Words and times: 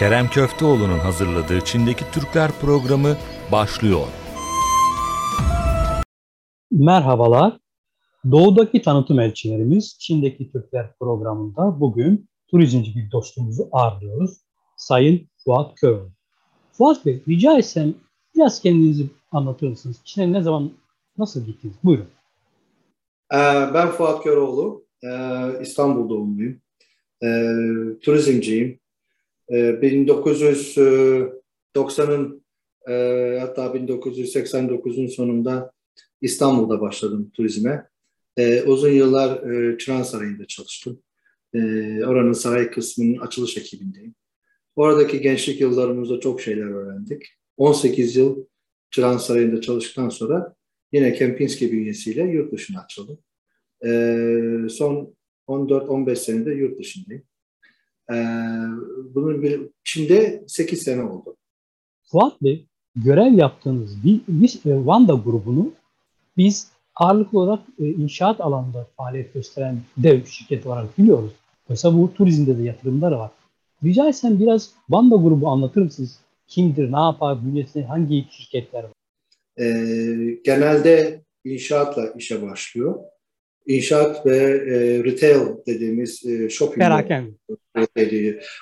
Kerem 0.00 0.28
Köfteoğlu'nun 0.28 0.98
hazırladığı 0.98 1.60
Çin'deki 1.64 2.04
Türkler 2.12 2.50
programı 2.60 3.16
başlıyor. 3.52 4.06
Merhabalar. 6.70 7.58
Doğudaki 8.30 8.82
tanıtım 8.82 9.20
elçilerimiz 9.20 9.96
Çin'deki 9.98 10.52
Türkler 10.52 10.86
programında 11.00 11.80
bugün 11.80 12.28
turizmci 12.50 12.94
bir 12.96 13.10
dostumuzu 13.10 13.68
ağırlıyoruz. 13.72 14.30
Sayın 14.76 15.28
Fuat 15.44 15.74
Köroğlu. 15.74 16.10
Fuat 16.72 17.06
Bey 17.06 17.22
rica 17.28 17.58
etsem 17.58 17.94
biraz 18.34 18.62
kendinizi 18.62 19.06
anlatır 19.32 19.68
mısınız? 19.68 19.96
Çin'e 20.04 20.32
ne 20.32 20.42
zaman, 20.42 20.70
nasıl 21.18 21.46
gittiniz? 21.46 21.74
Buyurun. 21.84 22.08
Ee, 23.32 23.36
ben 23.74 23.88
Fuat 23.88 24.22
Köroğlu. 24.22 24.84
Ee, 25.04 25.62
İstanbul 25.62 26.08
doğumluyum. 26.08 26.60
Ee, 27.22 27.28
turizmciyim. 28.02 28.79
1990'ın 29.50 32.44
e, 32.88 32.92
hatta 33.40 33.66
1989'un 33.66 35.06
sonunda 35.06 35.72
İstanbul'da 36.20 36.80
başladım 36.80 37.30
turizme. 37.34 37.86
Uzun 38.66 38.90
yıllar 38.90 39.52
e, 39.52 39.78
Çıran 39.78 40.02
Sarayı'nda 40.02 40.46
çalıştım. 40.46 41.02
Oranın 42.06 42.32
saray 42.32 42.70
kısmının 42.70 43.18
açılış 43.18 43.56
ekibindeyim. 43.56 44.14
Oradaki 44.76 45.20
gençlik 45.20 45.60
yıllarımızda 45.60 46.20
çok 46.20 46.40
şeyler 46.40 46.66
öğrendik. 46.66 47.22
18 47.56 48.16
yıl 48.16 48.44
Çıran 48.90 49.16
Sarayı'nda 49.16 49.60
çalıştıktan 49.60 50.08
sonra 50.08 50.54
yine 50.92 51.14
Kempinski 51.14 51.72
bünyesiyle 51.72 52.22
yurt 52.22 52.52
dışına 52.52 52.80
açıldım. 52.80 53.18
Son 54.68 55.14
14-15 55.48 56.16
senedir 56.16 56.56
yurt 56.56 56.78
dışındayım. 56.78 57.22
Ee, 58.10 58.14
bunun 59.14 59.42
bir 59.42 59.60
Çin'de 59.84 60.44
8 60.46 60.82
sene 60.82 61.02
oldu. 61.02 61.36
Fuat 62.02 62.42
Bey, 62.42 62.66
görev 62.96 63.32
yaptığınız 63.32 64.04
bir, 64.04 64.20
bir 64.28 64.60
e, 64.66 64.86
Vanda 64.86 65.12
grubunu 65.12 65.72
biz 66.36 66.70
ağırlıklı 66.94 67.38
olarak 67.38 67.60
e, 67.78 67.86
inşaat 67.86 68.40
alanında 68.40 68.86
faaliyet 68.96 69.34
gösteren 69.34 69.78
dev 69.96 70.24
şirket 70.24 70.66
olarak 70.66 70.98
biliyoruz. 70.98 71.30
Mesela 71.68 71.98
bu 71.98 72.14
turizmde 72.14 72.58
de 72.58 72.62
yatırımları 72.62 73.18
var. 73.18 73.30
Rica 73.84 74.08
etsem 74.08 74.40
biraz 74.40 74.70
Vanda 74.88 75.16
grubu 75.16 75.48
anlatır 75.48 75.82
mısınız? 75.82 76.18
Kimdir, 76.46 76.92
ne 76.92 77.00
yapar, 77.00 77.46
bünyesinde 77.46 77.84
hangi 77.84 78.26
şirketler 78.30 78.84
var? 78.84 78.92
Ee, 79.58 80.38
genelde 80.44 81.20
inşaatla 81.44 82.12
işe 82.18 82.42
başlıyor 82.42 82.98
inşaat 83.76 84.26
ve 84.26 84.36
e, 84.36 85.04
retail 85.04 85.46
dediğimiz 85.66 86.26
e, 86.26 86.48
shopping. 86.48 86.78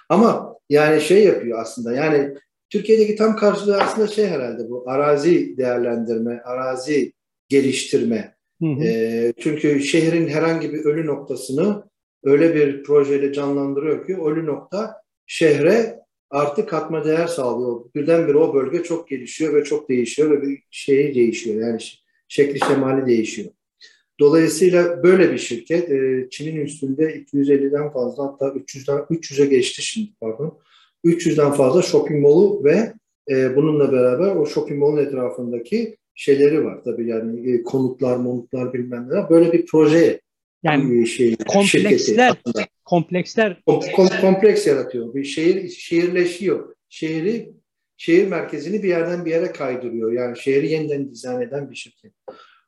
Ama 0.08 0.56
yani 0.70 1.00
şey 1.00 1.24
yapıyor 1.24 1.58
aslında 1.60 1.94
yani 1.94 2.34
Türkiye'deki 2.70 3.16
tam 3.16 3.36
karşılığı 3.36 3.80
aslında 3.80 4.06
şey 4.06 4.26
herhalde 4.26 4.70
bu 4.70 4.84
arazi 4.90 5.56
değerlendirme, 5.58 6.40
arazi 6.44 7.12
geliştirme. 7.48 8.34
Hı 8.62 8.66
hı. 8.66 8.84
E, 8.84 9.32
çünkü 9.40 9.80
şehrin 9.80 10.28
herhangi 10.28 10.72
bir 10.72 10.84
ölü 10.84 11.06
noktasını 11.06 11.82
öyle 12.24 12.54
bir 12.54 12.82
projeyle 12.82 13.32
canlandırıyor 13.32 14.06
ki 14.06 14.16
ölü 14.16 14.46
nokta 14.46 15.02
şehre 15.26 15.98
artık 16.30 16.68
katma 16.68 17.04
değer 17.04 17.26
sağlıyor. 17.26 17.84
Birdenbire 17.94 18.38
o 18.38 18.54
bölge 18.54 18.82
çok 18.82 19.08
gelişiyor 19.08 19.54
ve 19.54 19.64
çok 19.64 19.88
değişiyor 19.88 20.30
ve 20.30 20.42
bir 20.42 20.62
şeyi 20.70 21.14
değişiyor. 21.14 21.66
Yani 21.66 21.78
şekli 22.28 22.58
şemali 22.58 23.06
değişiyor. 23.06 23.50
Dolayısıyla 24.20 25.02
böyle 25.02 25.32
bir 25.32 25.38
şirket 25.38 25.90
e, 25.90 26.28
Çin'in 26.30 26.60
üstünde 26.60 27.02
250'den 27.02 27.92
fazla 27.92 28.24
hatta 28.24 28.46
300'den 28.46 28.98
300'e 28.98 29.46
geçti 29.46 29.82
şimdi 29.82 30.10
pardon. 30.20 30.58
300'den 31.04 31.52
fazla 31.52 31.82
shopping 31.82 32.22
mall'u 32.22 32.64
ve 32.64 32.92
e, 33.30 33.56
bununla 33.56 33.92
beraber 33.92 34.36
o 34.36 34.46
shopping 34.46 34.80
mall'un 34.80 35.06
etrafındaki 35.06 35.96
şeyleri 36.14 36.64
var. 36.64 36.84
Tabii 36.84 37.08
yani 37.08 37.54
e, 37.54 37.62
konutlar, 37.62 38.16
monutlar 38.16 38.72
bilmem 38.72 39.08
ne. 39.10 39.30
Böyle 39.30 39.52
bir 39.52 39.66
proje 39.66 40.20
yani 40.62 41.06
şey, 41.06 41.36
kompleksler 41.48 42.36
kompleksler 42.84 43.62
kom, 43.66 43.80
kom, 43.96 44.08
kompleks 44.20 44.66
yaratıyor. 44.66 45.14
Bir 45.14 45.24
şehir 45.24 45.68
şehirleşiyor. 45.68 46.74
Şehri 46.88 47.52
şehir 47.96 48.28
merkezini 48.28 48.82
bir 48.82 48.88
yerden 48.88 49.24
bir 49.24 49.30
yere 49.30 49.52
kaydırıyor. 49.52 50.12
Yani 50.12 50.38
şehri 50.38 50.70
yeniden 50.70 51.10
dizayn 51.10 51.40
eden 51.40 51.70
bir 51.70 51.76
şirket. 51.76 52.12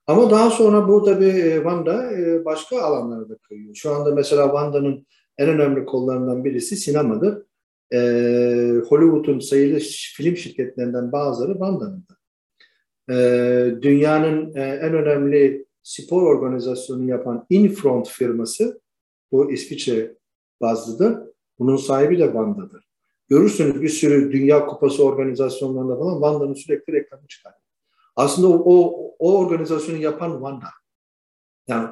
Ama 0.06 0.30
daha 0.30 0.50
sonra 0.50 0.88
burada 0.88 1.20
bir 1.20 1.34
e, 1.34 1.64
Vanda 1.64 2.12
e, 2.12 2.44
başka 2.44 2.82
alanlara 2.82 3.28
da 3.28 3.36
kayıyor. 3.36 3.74
Şu 3.74 3.90
anda 3.90 4.14
mesela 4.14 4.52
Vanda'nın 4.52 5.06
en 5.38 5.48
önemli 5.48 5.84
kollarından 5.86 6.44
birisi 6.44 6.76
sinemadır. 6.76 7.42
E, 7.92 7.98
Hollywood'un 8.88 9.38
sayılı 9.38 9.78
film 10.16 10.36
şirketlerinden 10.36 11.12
bazıları 11.12 11.60
Vanda'nın 11.60 12.04
da. 12.10 12.20
Dünyanın 13.82 14.54
en 14.54 14.94
önemli 14.94 15.66
spor 15.82 16.22
organizasyonu 16.22 17.08
yapan 17.08 17.46
Infront 17.50 18.08
firması, 18.08 18.80
bu 19.32 19.52
İsviçre 19.52 20.16
bazlıdır. 20.60 21.18
Bunun 21.58 21.76
sahibi 21.76 22.18
de 22.18 22.34
Vanda'dır. 22.34 22.90
Görürsünüz 23.28 23.82
bir 23.82 23.88
sürü 23.88 24.32
Dünya 24.32 24.66
Kupası 24.66 25.04
organizasyonlarında 25.04 25.98
falan 25.98 26.22
Vanda'nın 26.22 26.54
sürekli 26.54 26.92
reklamı 26.92 27.26
çıkar. 27.26 27.52
Aslında 28.16 28.48
o, 28.48 28.62
o, 28.64 29.09
o 29.20 29.38
organizasyonu 29.38 29.98
yapan 29.98 30.42
Vanda. 30.42 30.66
Yani 31.68 31.88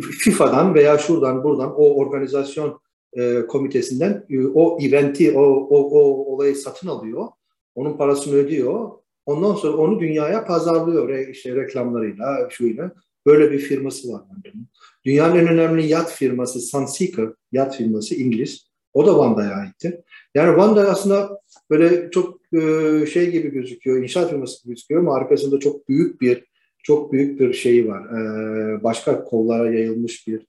FIFA'dan 0.00 0.74
veya 0.74 0.98
şuradan 0.98 1.44
buradan 1.44 1.74
o 1.76 1.94
organizasyon 1.94 2.80
e, 3.12 3.46
komitesinden 3.46 4.26
e, 4.30 4.46
o 4.46 4.78
eventi, 4.80 5.38
o, 5.38 5.42
o, 5.44 5.90
o 5.90 6.02
olayı 6.34 6.56
satın 6.56 6.88
alıyor. 6.88 7.28
Onun 7.74 7.96
parasını 7.96 8.34
ödüyor. 8.34 8.90
Ondan 9.26 9.54
sonra 9.54 9.76
onu 9.76 10.00
dünyaya 10.00 10.44
pazarlıyor 10.44 11.08
re, 11.08 11.30
işte 11.30 11.54
reklamlarıyla, 11.54 12.48
şuyla. 12.50 12.92
Böyle 13.26 13.52
bir 13.52 13.58
firması 13.58 14.12
var 14.12 14.20
Vanda'nın. 14.20 14.68
Dünyanın 15.04 15.36
en 15.36 15.48
önemli 15.48 15.86
yat 15.86 16.12
firması 16.12 16.60
Sunseeker, 16.60 17.28
yat 17.52 17.76
firması 17.76 18.14
İngiliz. 18.14 18.66
O 18.92 19.06
da 19.06 19.18
Vanda'ya 19.18 19.54
aitti. 19.54 20.04
Yani 20.34 20.56
Vanda 20.56 20.90
aslında 20.90 21.40
böyle 21.70 22.10
çok 22.10 22.40
e, 22.54 23.06
şey 23.06 23.30
gibi 23.30 23.50
gözüküyor, 23.50 24.02
inşaat 24.02 24.30
firması 24.30 24.62
gibi 24.62 24.74
gözüküyor 24.74 25.00
ama 25.00 25.14
arkasında 25.14 25.58
çok 25.58 25.88
büyük 25.88 26.20
bir 26.20 26.51
çok 26.82 27.12
büyük 27.12 27.40
bir 27.40 27.52
şeyi 27.52 27.88
var. 27.88 28.00
E, 28.00 28.82
başka 28.82 29.24
kollara 29.24 29.72
yayılmış 29.72 30.28
bir 30.28 30.46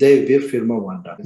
dev 0.00 0.28
bir 0.28 0.40
firma 0.40 0.84
Vanda. 0.84 1.16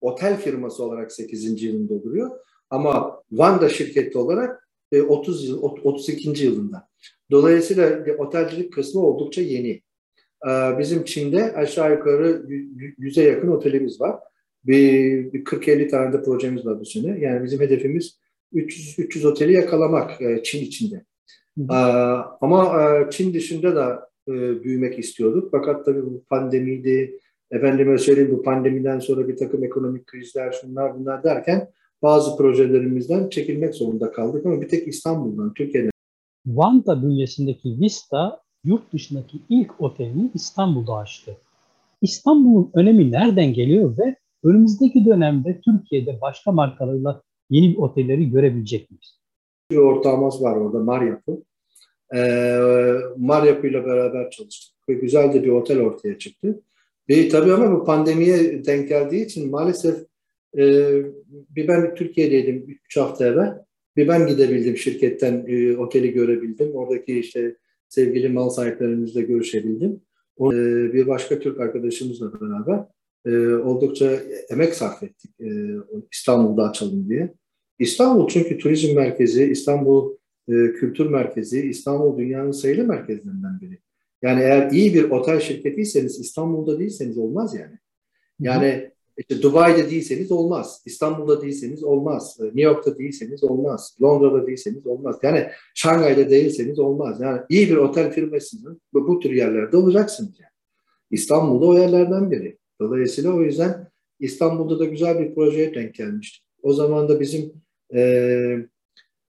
Otel 0.00 0.40
firması 0.40 0.84
olarak 0.84 1.12
8. 1.12 1.62
yılında 1.62 2.02
duruyor 2.02 2.30
ama 2.70 3.22
Vanda 3.32 3.68
şirketi 3.68 4.18
olarak 4.18 4.68
30 5.08 5.44
e, 5.44 5.46
yıl 5.48 5.62
32. 5.62 6.44
yılında. 6.44 6.88
Dolayısıyla 7.30 8.04
otelcilik 8.18 8.72
kısmı 8.72 9.00
oldukça 9.00 9.42
yeni. 9.42 9.82
Bizim 10.78 11.04
Çin'de 11.04 11.54
aşağı 11.54 11.92
yukarı 11.92 12.46
yüze 12.98 13.22
yakın 13.22 13.48
otelimiz 13.48 14.00
var. 14.00 14.16
Bir, 14.64 15.32
bir 15.32 15.44
40-50 15.44 15.88
tane 15.88 16.12
de 16.12 16.22
projemiz 16.22 16.66
var 16.66 16.80
bu 16.80 16.84
sene. 16.84 17.20
Yani 17.20 17.44
bizim 17.44 17.60
hedefimiz 17.60 18.18
300, 18.52 18.98
300 18.98 19.24
oteli 19.24 19.52
yakalamak 19.52 20.22
e, 20.22 20.42
Çin 20.42 20.64
içinde. 20.64 21.04
Hı 21.58 21.74
ama 22.40 22.82
e, 22.82 23.10
Çin 23.10 23.34
dışında 23.34 23.76
da 23.76 24.08
e, 24.28 24.32
büyümek 24.64 24.98
istiyorduk. 24.98 25.48
Fakat 25.50 25.84
tabii 25.84 26.06
bu 26.06 26.22
pandemiydi, 26.30 27.18
efendime 27.50 27.98
söyleyeyim 27.98 28.36
bu 28.38 28.42
pandemiden 28.42 28.98
sonra 28.98 29.28
bir 29.28 29.36
takım 29.36 29.64
ekonomik 29.64 30.06
krizler, 30.06 30.52
şunlar 30.60 30.98
bunlar 30.98 31.24
derken 31.24 31.68
bazı 32.02 32.36
projelerimizden 32.36 33.28
çekilmek 33.28 33.74
zorunda 33.74 34.12
kaldık 34.12 34.46
ama 34.46 34.60
bir 34.60 34.68
tek 34.68 34.88
İstanbul'dan, 34.88 35.54
Türkiye'den. 35.54 35.90
Vanda 36.46 37.02
bünyesindeki 37.02 37.80
Vista 37.80 38.40
yurt 38.64 38.92
dışındaki 38.92 39.38
ilk 39.48 39.80
otelini 39.80 40.30
İstanbul'da 40.34 40.94
açtı. 40.94 41.36
İstanbul'un 42.02 42.70
önemi 42.74 43.12
nereden 43.12 43.52
geliyor 43.52 43.98
ve 43.98 44.16
önümüzdeki 44.44 45.04
dönemde 45.04 45.60
Türkiye'de 45.60 46.20
başka 46.20 46.52
markalarla 46.52 47.22
yeni 47.50 47.78
otelleri 47.78 48.30
görebilecek 48.30 48.90
miyiz? 48.90 49.18
Bir 49.70 49.76
ortağımız 49.76 50.42
var 50.42 50.56
orada 50.56 50.78
Maryapı. 50.78 51.42
Ee, 52.14 52.58
Maryapı 53.16 53.66
ile 53.66 53.84
beraber 53.84 54.30
çalıştık 54.30 54.88
ve 54.88 54.94
güzel 54.94 55.32
de 55.32 55.44
bir 55.44 55.48
otel 55.48 55.80
ortaya 55.80 56.18
çıktı. 56.18 56.60
Ve 57.08 57.28
tabii 57.28 57.52
ama 57.52 57.80
bu 57.80 57.84
pandemiye 57.84 58.64
denk 58.64 58.88
geldiği 58.88 59.24
için 59.24 59.50
maalesef 59.50 59.96
e, 60.58 60.92
bir 61.50 61.68
ben 61.68 61.94
Türkiye'deydim 61.94 62.78
3 62.84 62.96
hafta 62.96 63.26
evvel. 63.26 63.58
Bir 63.96 64.08
ben 64.08 64.26
gidebildim 64.26 64.76
şirketten 64.76 65.44
e, 65.48 65.76
oteli 65.76 66.12
görebildim. 66.12 66.74
Oradaki 66.74 67.20
işte 67.20 67.56
sevgili 67.88 68.28
mal 68.28 68.48
sahiplerimizle 68.48 69.22
görüşebildim. 69.22 70.00
O, 70.36 70.54
e, 70.54 70.92
bir 70.92 71.06
başka 71.06 71.38
Türk 71.38 71.60
arkadaşımızla 71.60 72.40
beraber 72.40 72.84
e, 73.26 73.54
oldukça 73.54 74.18
emek 74.50 74.74
sarf 74.74 75.02
ettik 75.02 75.30
e, 75.40 75.48
İstanbul'da 76.12 76.68
açalım 76.68 77.08
diye. 77.08 77.34
İstanbul 77.78 78.28
çünkü 78.28 78.58
turizm 78.58 78.94
merkezi, 78.94 79.44
İstanbul 79.44 80.17
e, 80.48 80.72
kültür 80.72 81.06
merkezi, 81.06 81.68
İstanbul 81.68 82.18
dünyanın 82.18 82.50
sayılı 82.50 82.84
merkezlerinden 82.84 83.60
biri. 83.60 83.78
Yani 84.22 84.40
eğer 84.40 84.70
iyi 84.70 84.94
bir 84.94 85.10
otel 85.10 85.40
şirketiyseniz 85.40 86.20
İstanbul'da 86.20 86.78
değilseniz 86.78 87.18
olmaz 87.18 87.54
yani. 87.54 87.78
Yani 88.40 88.90
İşte 89.18 89.42
Dubai'de 89.42 89.90
değilseniz 89.90 90.32
olmaz. 90.32 90.82
İstanbul'da 90.86 91.42
değilseniz 91.42 91.84
olmaz. 91.84 92.38
E, 92.40 92.44
New 92.44 92.60
York'ta 92.60 92.98
değilseniz 92.98 93.44
olmaz. 93.44 93.96
Londra'da 94.02 94.46
değilseniz 94.46 94.86
olmaz. 94.86 95.16
Yani 95.22 95.46
Şangay'da 95.74 96.30
değilseniz 96.30 96.78
olmaz. 96.78 97.20
Yani 97.20 97.40
iyi 97.48 97.70
bir 97.70 97.76
otel 97.76 98.12
firmasının 98.12 98.80
bu, 98.92 99.08
bu 99.08 99.20
tür 99.20 99.30
yerlerde 99.30 99.76
olacaksınız. 99.76 100.40
Yani. 100.40 100.50
İstanbul'da 101.10 101.66
o 101.66 101.78
yerlerden 101.78 102.30
biri. 102.30 102.58
Dolayısıyla 102.80 103.32
o 103.32 103.42
yüzden 103.42 103.88
İstanbul'da 104.20 104.78
da 104.78 104.84
güzel 104.84 105.18
bir 105.18 105.34
projeye 105.34 105.74
denk 105.74 105.94
gelmişti. 105.94 106.44
O 106.62 106.72
zaman 106.72 107.08
da 107.08 107.20
bizim 107.20 107.52
e, 107.94 108.68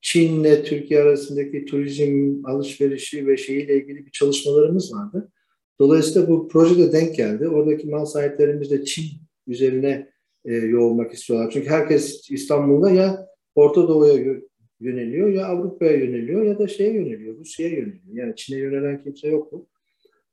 Çin'le 0.01 0.63
Türkiye 0.63 1.01
arasındaki 1.01 1.65
turizm 1.65 2.41
alışverişi 2.45 3.27
ve 3.27 3.37
şeyiyle 3.37 3.75
ilgili 3.75 4.05
bir 4.05 4.11
çalışmalarımız 4.11 4.93
vardı. 4.93 5.31
Dolayısıyla 5.79 6.27
bu 6.27 6.47
projede 6.47 6.91
denk 6.91 7.15
geldi. 7.15 7.47
Oradaki 7.47 7.87
mal 7.87 8.05
sahiplerimiz 8.05 8.71
de 8.71 8.85
Çin 8.85 9.05
üzerine 9.47 10.09
e, 10.45 10.53
yoğurmak 10.55 11.13
istiyorlar. 11.13 11.51
Çünkü 11.53 11.69
herkes 11.69 12.31
İstanbul'da 12.31 12.91
ya 12.91 13.27
Orta 13.55 13.87
Doğu'ya 13.87 14.39
yöneliyor 14.79 15.29
ya 15.29 15.45
Avrupa'ya 15.47 15.91
yöneliyor 15.91 16.43
ya 16.43 16.59
da 16.59 16.67
şeye 16.67 16.93
yöneliyor, 16.93 17.37
Rusya'ya 17.37 17.73
yöneliyor. 17.73 18.13
Yani 18.13 18.33
Çin'e 18.35 18.59
yönelen 18.59 19.03
kimse 19.03 19.27
yok 19.27 19.51
mu? 19.51 19.67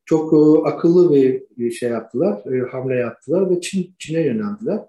Çok 0.04 0.32
e, 0.32 0.68
akıllı 0.68 1.14
bir 1.56 1.70
şey 1.70 1.90
yaptılar, 1.90 2.54
e, 2.54 2.68
hamle 2.70 2.94
yaptılar 2.94 3.50
ve 3.50 3.60
Çin 3.60 3.94
Çin'e 3.98 4.20
yöneldiler 4.20 4.80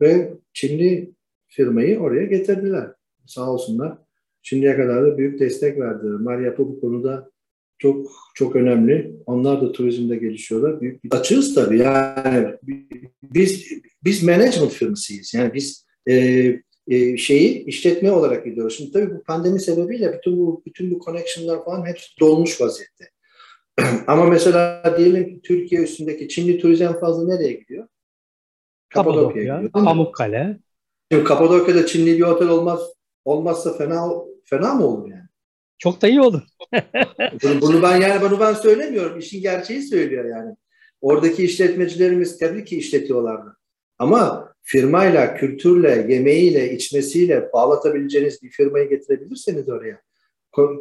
ve 0.00 0.32
Çinli 0.52 1.14
firmayı 1.46 1.98
oraya 2.00 2.24
getirdiler. 2.24 2.90
Sağ 3.26 3.52
olsunlar. 3.52 4.03
Şimdiye 4.46 4.76
kadar 4.76 5.02
da 5.02 5.18
büyük 5.18 5.40
destek 5.40 5.78
verdiler. 5.78 6.12
Maria 6.12 6.58
bu 6.58 6.80
konuda 6.80 7.30
çok 7.78 8.10
çok 8.34 8.56
önemli. 8.56 9.16
Onlar 9.26 9.60
da 9.62 9.72
turizmde 9.72 10.16
gelişiyorlar. 10.16 10.80
Büyük 10.80 11.04
bir 11.04 11.10
açığız 11.12 11.54
tabii. 11.54 11.78
Yani 11.78 12.54
biz 13.22 13.72
biz 14.04 14.22
management 14.22 14.72
firmasıyız. 14.72 15.34
Yani 15.34 15.54
biz 15.54 15.86
e, 16.08 16.14
e, 16.88 17.16
şeyi 17.16 17.64
işletme 17.64 18.12
olarak 18.12 18.44
gidiyoruz. 18.44 18.76
Şimdi 18.76 18.92
tabii 18.92 19.14
bu 19.14 19.22
pandemi 19.22 19.60
sebebiyle 19.60 20.18
bütün 20.18 20.38
bu 20.38 20.62
bütün 20.66 20.90
bu 20.90 21.00
connection'lar 21.04 21.64
falan 21.64 21.86
hepsi 21.86 22.20
dolmuş 22.20 22.60
vaziyette. 22.60 23.10
Ama 24.06 24.24
mesela 24.24 24.94
diyelim 24.98 25.28
ki 25.28 25.40
Türkiye 25.42 25.82
üstündeki 25.82 26.28
Çinli 26.28 26.58
turizm 26.58 26.92
fazla 27.00 27.34
nereye 27.34 27.52
gidiyor? 27.52 27.88
Kapadokya, 28.88 29.42
gidiyor. 29.42 29.70
Pamukkale. 29.70 30.58
Şimdi 31.12 31.24
Kapadokya'da 31.24 31.86
Çinli 31.86 32.18
bir 32.18 32.22
otel 32.22 32.48
olmaz 32.48 32.80
olmazsa 33.24 33.76
fena 33.76 34.10
fena 34.44 34.74
mı 34.74 34.86
olur 34.86 35.10
yani? 35.10 35.28
Çok 35.78 36.02
da 36.02 36.08
iyi 36.08 36.20
olur. 36.20 36.42
bunu, 37.42 37.60
bunu 37.60 37.82
ben 37.82 37.96
yani 37.96 38.20
bunu 38.22 38.40
ben 38.40 38.54
söylemiyorum. 38.54 39.18
İşin 39.18 39.42
gerçeği 39.42 39.82
söylüyor 39.82 40.24
yani. 40.24 40.56
Oradaki 41.00 41.44
işletmecilerimiz 41.44 42.38
tabii 42.38 42.64
ki 42.64 42.76
işletiyorlardı. 42.76 43.56
Ama 43.98 44.52
firmayla, 44.62 45.34
kültürle, 45.34 46.06
yemeğiyle, 46.08 46.72
içmesiyle 46.72 47.52
bağlatabileceğiniz 47.52 48.42
bir 48.42 48.50
firmayı 48.50 48.88
getirebilirseniz 48.88 49.68
oraya 49.68 50.00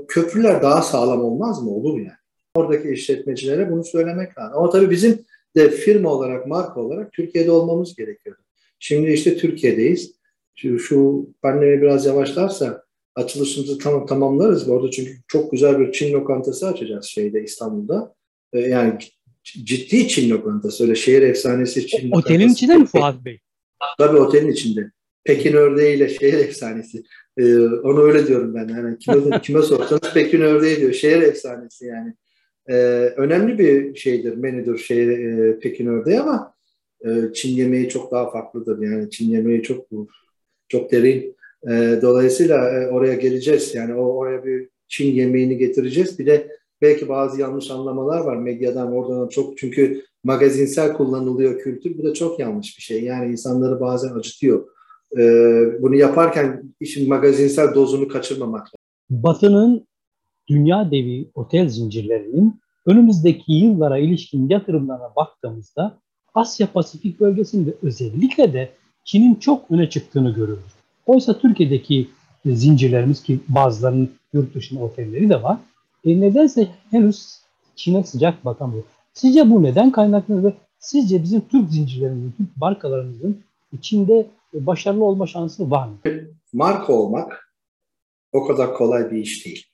köprüler 0.07 0.62
daha 0.62 0.81
sağlam 0.81 1.24
olmaz 1.24 1.63
mı? 1.63 1.69
Olur 1.69 1.98
yani. 1.98 2.12
Oradaki 2.56 2.89
işletmecilere 2.89 3.71
bunu 3.71 3.83
söylemek 3.83 4.38
lazım. 4.38 4.57
Ama 4.57 4.69
tabii 4.69 4.89
bizim 4.89 5.25
de 5.56 5.69
firma 5.69 6.10
olarak, 6.10 6.48
marka 6.48 6.81
olarak 6.81 7.12
Türkiye'de 7.13 7.51
olmamız 7.51 7.95
gerekiyordu. 7.95 8.42
Şimdi 8.80 9.12
işte 9.12 9.38
Türkiye'deyiz. 9.38 10.15
Şu, 10.56 10.80
şu 10.80 11.27
pandemi 11.42 11.81
biraz 11.81 12.06
yavaşlarsa 12.06 12.82
açılışımızı 13.15 13.77
tam, 13.77 14.06
tamamlarız. 14.06 14.69
Orada 14.69 14.92
çünkü 14.92 15.12
çok 15.27 15.51
güzel 15.51 15.80
bir 15.80 15.92
Çin 15.92 16.13
lokantası 16.13 16.68
açacağız 16.68 17.06
şeyde 17.06 17.44
İstanbul'da. 17.44 18.15
Ee, 18.54 18.60
yani 18.60 18.98
ciddi 19.44 20.07
Çin 20.07 20.30
lokantası. 20.30 20.83
Öyle 20.83 20.95
şehir 20.95 21.21
efsanesi 21.21 21.88
Çin 21.88 22.12
o, 22.12 22.18
Otelin 22.18 22.50
içinde 22.50 22.77
mi 22.77 22.86
Fuat 22.86 23.25
Bey? 23.25 23.39
Tabii 23.98 24.18
otelin 24.18 24.51
içinde. 24.51 24.92
Pekin 25.24 25.54
ördeğiyle 25.54 26.10
şehir 26.10 26.33
efsanesi. 26.33 27.04
Ee, 27.38 27.57
onu 27.57 28.01
öyle 28.01 28.27
diyorum 28.27 28.56
ben. 28.56 28.68
Yani 28.68 28.98
kime, 28.98 29.42
kime 29.44 29.62
sorsanız 29.62 30.13
Pekin 30.13 30.42
ördeği 30.42 30.77
diyor. 30.77 30.94
Şehir 30.94 31.21
efsanesi 31.21 31.86
yani. 31.86 32.13
Ee, 32.69 32.75
önemli 33.18 33.60
bir 33.60 33.95
şeydir, 33.95 34.36
menüdür 34.36 34.77
şehir, 34.77 35.10
e, 35.10 35.60
Pekin 35.60 35.88
ördeği 35.88 36.19
ama 36.19 36.54
e, 37.06 37.33
Çin 37.33 37.56
yemeği 37.56 37.89
çok 37.89 38.12
daha 38.12 38.31
farklıdır. 38.31 38.81
Yani 38.81 39.10
Çin 39.10 39.30
yemeği 39.30 39.63
çok 39.63 39.88
çok 40.68 40.92
derin. 40.92 41.36
E, 41.69 42.00
dolayısıyla 42.01 42.69
e, 42.69 42.88
oraya 42.88 43.13
geleceğiz. 43.13 43.75
Yani 43.75 43.94
o 43.94 44.04
oraya 44.04 44.45
bir 44.45 44.69
Çin 44.88 45.13
yemeğini 45.13 45.57
getireceğiz. 45.57 46.19
Bir 46.19 46.25
de 46.25 46.48
belki 46.81 47.10
bazı 47.10 47.42
yanlış 47.42 47.71
anlamalar 47.71 48.19
var 48.19 48.38
medyadan 48.38 48.92
oradan 48.92 49.30
çok 49.30 49.57
çünkü 49.57 50.04
magazinsel 50.24 50.94
kullanılıyor 50.94 51.60
kültür. 51.60 51.98
Bu 51.98 52.04
da 52.04 52.13
çok 52.13 52.39
yanlış 52.39 52.77
bir 52.77 52.83
şey. 52.83 53.04
Yani 53.04 53.31
insanları 53.31 53.80
bazen 53.80 54.13
acıtıyor. 54.13 54.68
E, 55.18 55.21
bunu 55.81 55.95
yaparken 55.95 56.63
işin 56.80 57.10
magazinsel 57.10 57.75
dozunu 57.75 58.07
kaçırmamak 58.07 58.62
lazım. 58.62 58.77
Batı'nın 59.10 59.88
dünya 60.50 60.92
devi 60.92 61.30
otel 61.36 61.69
zincirlerinin 61.69 62.62
önümüzdeki 62.86 63.54
yıllara 63.54 63.98
ilişkin 63.98 64.50
yatırımlarına 64.50 65.15
baktığımızda 65.15 66.00
Asya 66.33 66.71
Pasifik 66.71 67.19
bölgesinde 67.19 67.74
özellikle 67.81 68.54
de 68.54 68.69
Çin'in 69.04 69.36
çok 69.36 69.71
öne 69.71 69.89
çıktığını 69.89 70.30
görüyoruz. 70.30 70.82
Oysa 71.05 71.39
Türkiye'deki 71.39 72.09
zincirlerimiz 72.45 73.23
ki 73.23 73.39
bazılarının 73.47 74.11
yurt 74.33 74.55
dışında 74.55 74.83
otelleri 74.83 75.29
de 75.29 75.44
var. 75.44 75.57
E 76.05 76.21
nedense 76.21 76.67
henüz 76.91 77.39
Çin'e 77.75 78.03
sıcak 78.03 78.45
bakamıyor. 78.45 78.83
Sizce 79.13 79.50
bu 79.50 79.63
neden 79.63 79.91
kaynaklı 79.91 80.44
ve 80.44 80.53
sizce 80.79 81.23
bizim 81.23 81.41
Türk 81.41 81.69
zincirlerimizin, 81.69 82.31
Türk 82.38 82.57
markalarımızın 82.57 83.44
içinde 83.73 84.27
başarılı 84.53 85.03
olma 85.03 85.27
şansı 85.27 85.71
var 85.71 85.88
mı? 85.88 85.97
Marka 86.53 86.94
olmak 86.94 87.53
o 88.31 88.47
kadar 88.47 88.73
kolay 88.73 89.11
bir 89.11 89.17
iş 89.17 89.45
değil. 89.45 89.65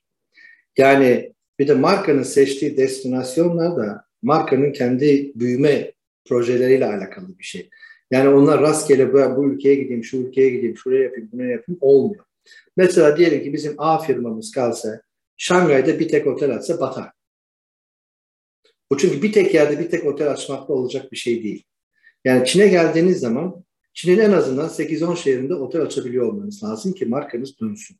Yani 0.77 1.33
bir 1.59 1.67
de 1.67 1.73
markanın 1.73 2.23
seçtiği 2.23 2.77
destinasyonlar 2.77 3.77
da 3.77 4.05
markanın 4.21 4.71
kendi 4.71 5.31
büyüme 5.35 5.91
projeleriyle 6.25 6.85
alakalı 6.85 7.39
bir 7.39 7.43
şey. 7.43 7.69
Yani 8.11 8.29
onlar 8.29 8.61
rastgele 8.61 9.13
bu, 9.13 9.37
bu 9.37 9.45
ülkeye 9.45 9.75
gideyim, 9.75 10.03
şu 10.03 10.17
ülkeye 10.17 10.49
gideyim, 10.49 10.77
şuraya 10.77 11.03
yapayım, 11.03 11.29
bunu 11.31 11.45
yapayım 11.45 11.77
olmuyor. 11.81 12.25
Mesela 12.77 13.17
diyelim 13.17 13.43
ki 13.43 13.53
bizim 13.53 13.75
A 13.77 13.99
firmamız 13.99 14.51
kalsa, 14.51 15.01
Şangay'da 15.37 15.99
bir 15.99 16.07
tek 16.07 16.27
otel 16.27 16.55
açsa 16.55 16.79
batar. 16.79 17.11
Bu 18.91 18.97
çünkü 18.97 19.21
bir 19.21 19.33
tek 19.33 19.53
yerde 19.53 19.79
bir 19.79 19.89
tek 19.89 20.05
otel 20.05 20.31
açmakla 20.31 20.73
olacak 20.73 21.11
bir 21.11 21.17
şey 21.17 21.43
değil. 21.43 21.63
Yani 22.25 22.47
Çin'e 22.47 22.67
geldiğiniz 22.67 23.19
zaman 23.19 23.63
Çin'in 23.93 24.19
en 24.19 24.31
azından 24.31 24.69
8-10 24.69 25.17
şehrinde 25.17 25.53
otel 25.53 25.81
açabiliyor 25.81 26.25
olmanız 26.25 26.63
lazım 26.63 26.93
ki 26.93 27.05
markanız 27.05 27.59
dönsün. 27.59 27.97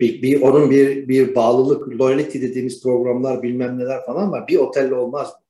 Bir, 0.00 0.22
bir 0.22 0.40
onun 0.40 0.70
bir 0.70 1.08
bir 1.08 1.34
bağlılık, 1.34 1.88
loyalty 1.88 2.40
dediğimiz 2.40 2.82
programlar 2.82 3.42
bilmem 3.42 3.78
neler 3.78 4.06
falan 4.06 4.32
var. 4.32 4.48
Bir 4.48 4.56
otelle 4.56 4.94
olmaz 4.94 5.28
mı? 5.28 5.47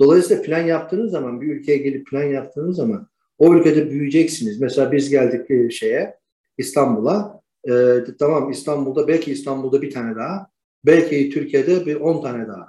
Dolayısıyla 0.00 0.42
plan 0.42 0.66
yaptığınız 0.66 1.10
zaman, 1.10 1.40
bir 1.40 1.46
ülkeye 1.46 1.78
gelip 1.78 2.06
plan 2.06 2.24
yaptığınız 2.24 2.76
zaman 2.76 3.08
o 3.38 3.54
ülkede 3.54 3.90
büyüyeceksiniz. 3.90 4.60
Mesela 4.60 4.92
biz 4.92 5.10
geldik 5.10 5.50
bir 5.50 5.70
şeye, 5.70 6.14
İstanbul'a. 6.58 7.40
E, 7.68 7.72
tamam 8.18 8.50
İstanbul'da, 8.50 9.08
belki 9.08 9.32
İstanbul'da 9.32 9.82
bir 9.82 9.90
tane 9.90 10.16
daha, 10.16 10.46
belki 10.86 11.30
Türkiye'de 11.30 11.86
bir 11.86 11.96
on 11.96 12.22
tane 12.22 12.48
daha. 12.48 12.68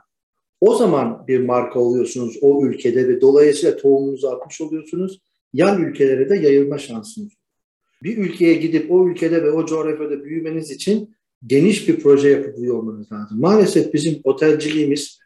O 0.61 0.75
zaman 0.75 1.27
bir 1.27 1.39
marka 1.39 1.79
oluyorsunuz 1.79 2.37
o 2.41 2.65
ülkede 2.65 3.07
ve 3.07 3.21
dolayısıyla 3.21 3.77
tohumunuzu 3.77 4.27
atmış 4.27 4.61
oluyorsunuz. 4.61 5.21
Yan 5.53 5.83
ülkelere 5.83 6.29
de 6.29 6.35
yayılma 6.35 6.77
şansınız. 6.77 7.31
Bir 8.03 8.17
ülkeye 8.17 8.53
gidip 8.53 8.91
o 8.91 9.09
ülkede 9.09 9.43
ve 9.43 9.51
o 9.51 9.65
coğrafyada 9.65 10.23
büyümeniz 10.23 10.71
için 10.71 11.15
geniş 11.47 11.87
bir 11.87 11.99
proje 11.99 12.29
yapabiliyor 12.29 12.75
olmanız 12.75 13.11
lazım. 13.11 13.39
Maalesef 13.39 13.93
bizim 13.93 14.21
otelciliğimiz 14.23 15.19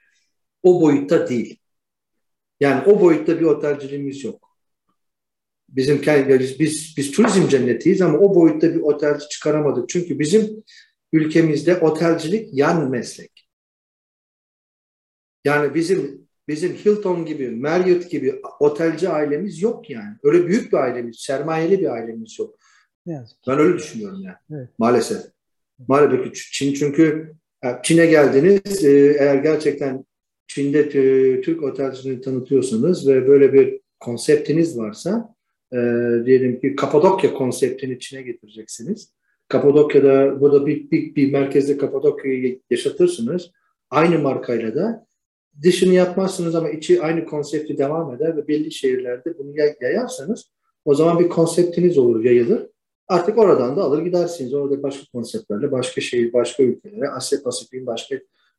o 0.64 0.82
boyutta 0.82 1.30
değil. 1.30 1.60
Yani 2.64 2.84
o 2.86 3.02
boyutta 3.02 3.40
bir 3.40 3.46
otelciliğimiz 3.46 4.24
yok. 4.24 4.58
Bizim 5.70 6.02
biz, 6.40 6.60
biz, 6.60 6.94
biz 6.98 7.12
turizm 7.12 7.48
cennetiyiz 7.48 8.02
ama 8.02 8.18
o 8.18 8.36
boyutta 8.36 8.76
bir 8.76 8.80
otelci 8.80 9.30
çıkaramadık. 9.30 9.90
Çünkü 9.90 10.20
bizim 10.20 10.64
ülkemizde 11.14 11.78
otelcilik 11.78 12.50
yan 12.54 12.90
meslek. 12.90 13.50
Yani 15.46 15.76
bizim 15.76 16.28
bizim 16.48 16.74
Hilton 16.74 17.26
gibi, 17.26 17.50
Marriott 17.50 18.10
gibi 18.10 18.42
otelci 18.60 19.10
ailemiz 19.10 19.62
yok 19.62 19.90
yani. 19.90 20.16
Öyle 20.24 20.48
büyük 20.48 20.74
bir 20.74 20.78
ailemiz, 20.78 21.20
sermayeli 21.20 21.80
bir 21.80 21.90
ailemiz 21.90 22.40
yok. 22.40 22.60
Ben 23.48 23.60
öyle 23.60 23.78
düşünüyorum 23.78 24.22
yani. 24.24 24.38
Evet. 24.52 24.70
Maalesef. 24.78 25.22
Maalesef 25.88 26.36
Çin 26.36 26.74
çünkü 26.74 27.36
Çin'e 27.84 28.06
geldiniz 28.06 28.86
eğer 28.86 29.36
gerçekten 29.36 30.06
Çin'de 30.48 30.90
Türk 31.42 31.64
otelciliğini 31.64 32.22
tanıtıyorsanız 32.22 33.08
ve 33.08 33.28
böyle 33.28 33.54
bir 33.54 33.80
konseptiniz 34.00 34.78
varsa 34.78 35.36
e, 35.74 35.78
diyelim 36.26 36.60
ki 36.60 36.76
Kapadokya 36.76 37.34
konseptini 37.34 38.00
Çin'e 38.00 38.22
getireceksiniz. 38.22 39.14
Kapadokya'da 39.48 40.42
burada 40.42 40.66
bir, 40.66 40.92
bir, 40.92 41.16
bir 41.16 41.32
merkezde 41.32 41.78
Kapadokya'yı 41.78 42.60
yaşatırsınız. 42.70 43.52
Aynı 43.90 44.20
markayla 44.20 44.76
da 44.76 45.06
dışını 45.64 45.94
yapmazsınız 45.94 46.56
ama 46.56 46.70
içi 46.70 47.02
aynı 47.02 47.26
konsepti 47.26 47.78
devam 47.78 48.16
eder 48.16 48.38
ve 48.38 48.48
belli 48.48 48.72
şehirlerde 48.72 49.38
bunu 49.38 49.54
yayarsanız 49.82 50.52
o 50.86 50.96
zaman 50.96 51.20
bir 51.20 51.30
konseptiniz 51.30 51.98
olur, 51.98 52.24
yayılır. 52.24 52.68
Artık 53.08 53.38
oradan 53.38 53.76
da 53.76 53.84
alır 53.84 54.02
gidersiniz. 54.02 54.54
Orada 54.54 54.84
başka 54.84 55.06
konseptlerle, 55.12 55.72
başka 55.72 56.02
şehir, 56.02 56.34
başka 56.34 56.64
ülkelere, 56.64 57.10
Asya 57.10 57.44
Pasifik'in 57.44 57.86
başka 57.86 58.16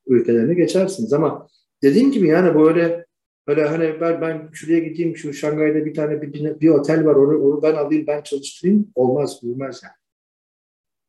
ülkelerine 0.07 0.55
geçersiniz. 0.55 1.13
Ama 1.13 1.49
dediğim 1.85 2.13
gibi 2.13 2.29
yani 2.29 2.55
böyle 2.55 3.05
Öyle 3.47 3.65
hani 3.65 4.01
ben, 4.01 4.21
ben 4.21 4.49
şuraya 4.53 4.79
gideyim, 4.79 5.17
şu 5.17 5.33
Şangay'da 5.33 5.87
bir 5.87 5.95
tane 5.95 6.23
bir, 6.23 6.61
bir 6.61 6.69
otel 6.69 7.05
var, 7.05 7.15
onu, 7.15 7.39
onu 7.39 7.63
ben 7.63 7.75
alayım, 7.75 8.07
ben 8.07 8.23
çalıştırayım. 8.23 8.89
Olmaz, 8.95 9.45
olmaz 9.45 9.81
yani. 9.85 9.95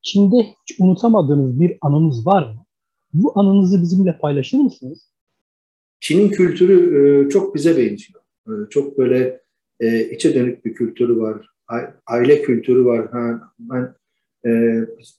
Çin'de 0.01 0.36
hiç 0.38 0.79
unutamadığınız 0.79 1.60
bir 1.60 1.77
anınız 1.82 2.27
var 2.27 2.44
mı? 2.44 2.65
Bu 3.13 3.39
anınızı 3.39 3.82
bizimle 3.82 4.17
paylaşır 4.17 4.58
mısınız? 4.58 5.12
Çin'in 6.00 6.29
kültürü 6.29 7.25
e, 7.25 7.29
çok 7.29 7.55
bize 7.55 7.77
benziyor. 7.77 8.22
E, 8.48 8.53
çok 8.70 8.98
böyle 8.98 9.41
e, 9.79 10.10
içe 10.10 10.36
dönük 10.36 10.65
bir 10.65 10.74
kültürü 10.74 11.17
var. 11.17 11.50
Aile 12.08 12.41
kültürü 12.41 12.86
var. 12.86 13.12
Ha, 13.12 13.41
ben 13.60 13.96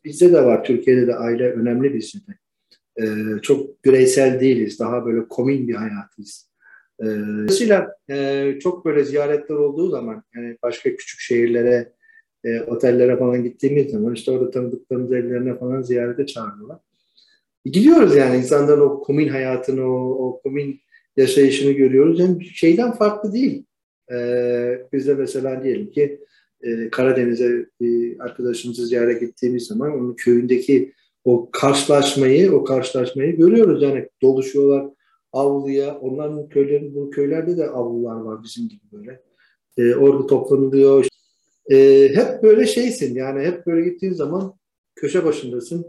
bizde 0.05 0.33
de 0.33 0.45
var. 0.45 0.65
Türkiye'de 0.65 1.07
de 1.07 1.15
aile 1.15 1.53
önemli 1.53 1.95
bizde 1.95 2.19
de. 2.19 2.39
E, 3.01 3.05
çok 3.43 3.85
bireysel 3.85 4.41
değiliz. 4.41 4.79
Daha 4.81 5.07
böyle 5.07 5.29
komün 5.29 5.69
bir 5.69 5.75
hayatız. 5.75 6.51
E, 7.01 7.05
dolayısıyla 7.05 7.97
e, 8.11 8.59
çok 8.61 8.85
böyle 8.85 9.05
ziyaretler 9.05 9.55
olduğu 9.55 9.91
zaman 9.91 10.23
yani 10.35 10.57
başka 10.63 10.97
küçük 10.97 11.21
şehirlere, 11.21 11.93
e, 12.45 12.61
otellere 12.61 13.17
falan 13.17 13.43
gittiğimiz 13.43 13.91
zaman 13.91 14.15
işte 14.15 14.31
orada 14.31 14.51
tanıdıklarımız 14.51 15.13
evlerine 15.13 15.59
falan 15.59 15.83
ziyarete 15.83 16.27
çağırıyorlar. 16.27 16.79
Gidiyoruz 17.65 18.17
yani 18.17 18.37
insanların 18.37 18.81
o 18.81 19.03
komün 19.03 19.29
hayatını, 19.29 19.83
o, 19.83 20.29
o 20.29 20.41
komün 20.43 20.81
yaşayışını 21.17 21.73
görüyoruz. 21.73 22.21
Yani 22.21 22.45
şeyden 22.45 22.93
farklı 22.93 23.33
değil. 23.33 23.65
Ee, 24.13 24.79
biz 24.93 25.07
de 25.07 25.15
mesela 25.15 25.65
diyelim 25.65 25.91
ki 25.91 26.21
e, 26.63 26.91
Karadeniz'e 26.91 27.67
bir 27.81 28.21
arkadaşımızı 28.21 28.87
ziyaret 28.87 29.21
gittiğimiz 29.21 29.67
zaman 29.67 29.93
onun 29.93 30.15
köyündeki 30.15 30.93
o 31.27 31.49
karşılaşmayı, 31.53 32.53
o 32.53 32.65
karşılaşmayı 32.65 33.37
görüyoruz. 33.37 33.83
Yani 33.83 34.09
doluşuyorlar 34.23 34.87
avluya. 35.33 35.99
Onların 35.99 36.49
köylerin, 36.49 36.95
bu 36.95 37.11
köylerde 37.11 37.57
de 37.57 37.71
avlular 37.71 38.17
var 38.17 38.43
bizim 38.43 38.69
gibi 38.69 38.83
böyle. 38.93 39.23
Ee, 39.79 39.95
orada 39.95 40.27
toplanılıyor. 40.27 41.07
Ee, 41.71 42.09
hep 42.15 42.43
böyle 42.43 42.67
şeysin 42.67 43.15
yani 43.15 43.47
hep 43.47 43.67
böyle 43.67 43.89
gittiğin 43.89 44.13
zaman 44.13 44.55
köşe 44.95 45.25
başındasın. 45.25 45.87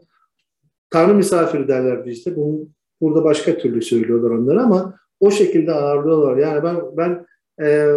Tanrı 0.90 1.14
misafiri 1.14 1.68
derler 1.68 2.06
bizde. 2.06 2.36
Bunu 2.36 2.68
burada 3.02 3.24
başka 3.24 3.58
türlü 3.58 3.82
söylüyorlar 3.82 4.30
onları 4.30 4.62
ama 4.62 5.00
o 5.20 5.32
şekilde 5.32 5.72
ağırlıyorlar. 5.72 6.38
Yani 6.38 6.64
ben 6.64 6.78
ben 6.98 7.26
e, 7.66 7.92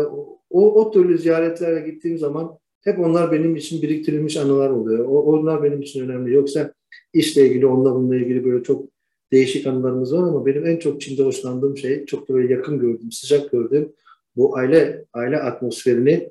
o, 0.50 0.80
o 0.80 0.90
türlü 0.90 1.18
ziyaretlere 1.18 1.90
gittiğim 1.90 2.18
zaman 2.18 2.58
hep 2.84 2.98
onlar 2.98 3.32
benim 3.32 3.56
için 3.56 3.82
biriktirilmiş 3.82 4.36
anılar 4.36 4.70
oluyor. 4.70 5.04
O, 5.04 5.22
onlar 5.22 5.62
benim 5.62 5.82
için 5.82 6.08
önemli. 6.08 6.34
Yoksa 6.34 6.72
işle 7.12 7.46
ilgili, 7.48 7.66
onunla 7.66 7.94
bununla 7.94 8.16
ilgili 8.16 8.44
böyle 8.44 8.62
çok 8.62 8.88
değişik 9.32 9.66
anılarımız 9.66 10.14
var 10.14 10.28
ama 10.28 10.46
benim 10.46 10.66
en 10.66 10.76
çok 10.76 11.00
Çin'de 11.00 11.22
hoşlandığım 11.22 11.76
şey, 11.76 12.06
çok 12.06 12.28
da 12.28 12.34
böyle 12.34 12.52
yakın 12.52 12.78
gördüm, 12.78 13.12
sıcak 13.12 13.50
gördüm. 13.50 13.92
Bu 14.36 14.56
aile 14.56 15.04
aile 15.12 15.36
atmosferini 15.36 16.30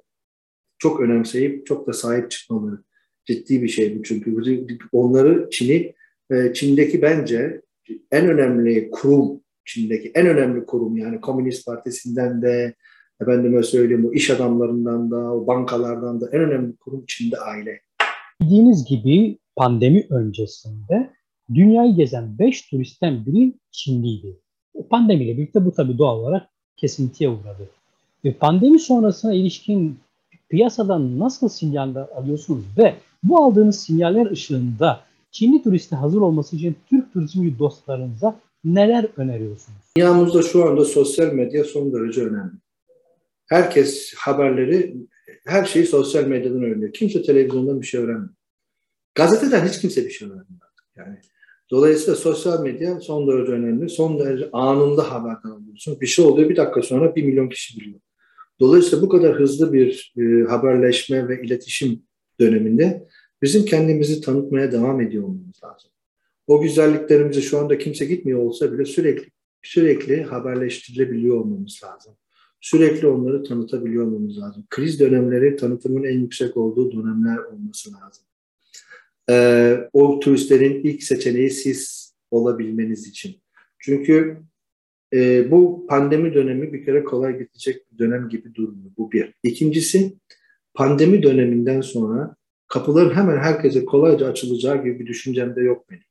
çok 0.77 0.99
önemseyip 0.99 1.65
çok 1.65 1.87
da 1.87 1.93
sahip 1.93 2.31
çıkmaları. 2.31 2.77
Ciddi 3.25 3.63
bir 3.63 3.67
şey 3.67 3.99
bu 3.99 4.03
çünkü. 4.03 4.37
Onları 4.91 5.49
Çin'i, 5.51 5.93
e, 6.31 6.53
Çin'deki 6.53 7.01
bence 7.01 7.61
en 8.11 8.27
önemli 8.27 8.91
kurum, 8.91 9.41
Çin'deki 9.65 10.11
en 10.15 10.27
önemli 10.27 10.65
kurum 10.65 10.97
yani 10.97 11.21
Komünist 11.21 11.65
Partisi'nden 11.65 12.41
de 12.41 12.75
efendime 13.21 13.63
söyleyeyim 13.63 14.05
o 14.05 14.13
iş 14.13 14.29
adamlarından 14.29 15.11
da, 15.11 15.33
o 15.33 15.47
bankalardan 15.47 16.21
da 16.21 16.29
en 16.31 16.41
önemli 16.41 16.75
kurum 16.75 17.03
Çin'de 17.07 17.37
aile. 17.37 17.81
Bildiğiniz 18.41 18.85
gibi 18.85 19.37
pandemi 19.59 20.07
öncesinde 20.09 21.09
dünyayı 21.53 21.95
gezen 21.95 22.39
5 22.39 22.61
turistten 22.61 23.25
biri 23.25 23.53
Çinliydi. 23.71 24.39
Pandemiyle 24.89 25.37
birlikte 25.37 25.65
bu 25.65 25.71
tabii 25.71 25.97
doğal 25.97 26.19
olarak 26.19 26.49
kesintiye 26.77 27.29
uğradı. 27.29 27.69
Ve 28.25 28.33
pandemi 28.33 28.79
sonrasına 28.79 29.33
ilişkin 29.33 29.99
piyasadan 30.49 31.19
nasıl 31.19 31.49
sinyaller 31.49 32.07
alıyorsunuz 32.15 32.63
ve 32.77 32.95
bu 33.23 33.43
aldığınız 33.43 33.79
sinyaller 33.79 34.31
ışığında 34.31 34.99
Çinli 35.31 35.63
turiste 35.63 35.95
hazır 35.95 36.21
olması 36.21 36.55
için 36.55 36.75
Türk 36.89 37.13
turizmci 37.13 37.59
dostlarınıza 37.59 38.39
neler 38.63 39.07
öneriyorsunuz? 39.17 39.79
Dünyamızda 39.97 40.41
şu 40.41 40.69
anda 40.69 40.85
sosyal 40.85 41.33
medya 41.33 41.63
son 41.63 41.93
derece 41.93 42.21
önemli. 42.21 42.51
Herkes 43.45 44.13
haberleri, 44.17 44.95
her 45.45 45.65
şeyi 45.65 45.85
sosyal 45.85 46.23
medyadan 46.23 46.63
öğreniyor. 46.63 46.93
Kimse 46.93 47.23
televizyondan 47.23 47.81
bir 47.81 47.85
şey 47.85 48.01
öğrenmiyor. 48.01 48.38
Gazeteden 49.19 49.67
hiç 49.67 49.81
kimse 49.81 50.05
bir 50.05 50.09
şey 50.09 50.27
öğrenmiyor. 50.27 50.69
Yani 50.95 51.17
Dolayısıyla 51.71 52.15
sosyal 52.15 52.63
medya 52.63 52.99
son 52.99 53.27
derece 53.27 53.51
önemli. 53.51 53.89
Son 53.89 54.19
derece 54.19 54.49
anında 54.53 55.11
haberdar 55.11 55.49
oluyorsun. 55.49 56.01
Bir 56.01 56.07
şey 56.07 56.25
oluyor 56.25 56.49
bir 56.49 56.55
dakika 56.55 56.81
sonra 56.81 57.15
bir 57.15 57.23
milyon 57.23 57.49
kişi 57.49 57.79
biliyor. 57.79 57.99
Dolayısıyla 58.59 59.01
bu 59.01 59.09
kadar 59.09 59.39
hızlı 59.39 59.73
bir 59.73 60.13
e, 60.17 60.43
haberleşme 60.49 61.27
ve 61.27 61.41
iletişim 61.41 62.03
döneminde 62.39 63.07
bizim 63.41 63.65
kendimizi 63.65 64.21
tanıtmaya 64.21 64.71
devam 64.71 65.01
ediyor 65.01 65.23
olmamız 65.23 65.63
lazım. 65.63 65.91
O 66.47 66.61
güzelliklerimizi 66.61 67.41
şu 67.41 67.59
anda 67.59 67.77
kimse 67.77 68.05
gitmiyor 68.05 68.39
olsa 68.39 68.73
bile 68.73 68.85
sürekli 68.85 69.29
sürekli 69.61 70.23
haberleştirilebiliyor 70.23 71.35
olmamız 71.35 71.81
lazım. 71.83 72.13
Sürekli 72.61 73.07
onları 73.07 73.43
tanıtabiliyor 73.43 74.05
olmamız 74.05 74.37
lazım. 74.37 74.65
Kriz 74.69 74.99
dönemleri 74.99 75.55
tanıtımın 75.55 76.03
en 76.03 76.19
yüksek 76.19 76.57
olduğu 76.57 76.91
dönemler 76.91 77.37
olması 77.37 77.93
lazım 77.93 78.28
e, 79.29 79.77
o 79.93 80.19
turistlerin 80.19 80.83
ilk 80.83 81.03
seçeneği 81.03 81.51
siz 81.51 82.13
olabilmeniz 82.31 83.07
için. 83.07 83.41
Çünkü 83.79 84.41
e, 85.13 85.51
bu 85.51 85.87
pandemi 85.89 86.33
dönemi 86.33 86.73
bir 86.73 86.85
kere 86.85 87.03
kolay 87.03 87.37
gidecek 87.37 87.91
bir 87.91 87.97
dönem 87.97 88.29
gibi 88.29 88.55
durmuyor. 88.55 88.91
Bu 88.97 89.11
bir. 89.11 89.33
İkincisi 89.43 90.17
pandemi 90.73 91.23
döneminden 91.23 91.81
sonra 91.81 92.35
kapıların 92.67 93.15
hemen 93.15 93.37
herkese 93.37 93.85
kolayca 93.85 94.27
açılacağı 94.27 94.83
gibi 94.83 94.99
bir 94.99 95.07
düşüncem 95.07 95.55
de 95.55 95.61
yok 95.61 95.89
benim. 95.89 96.03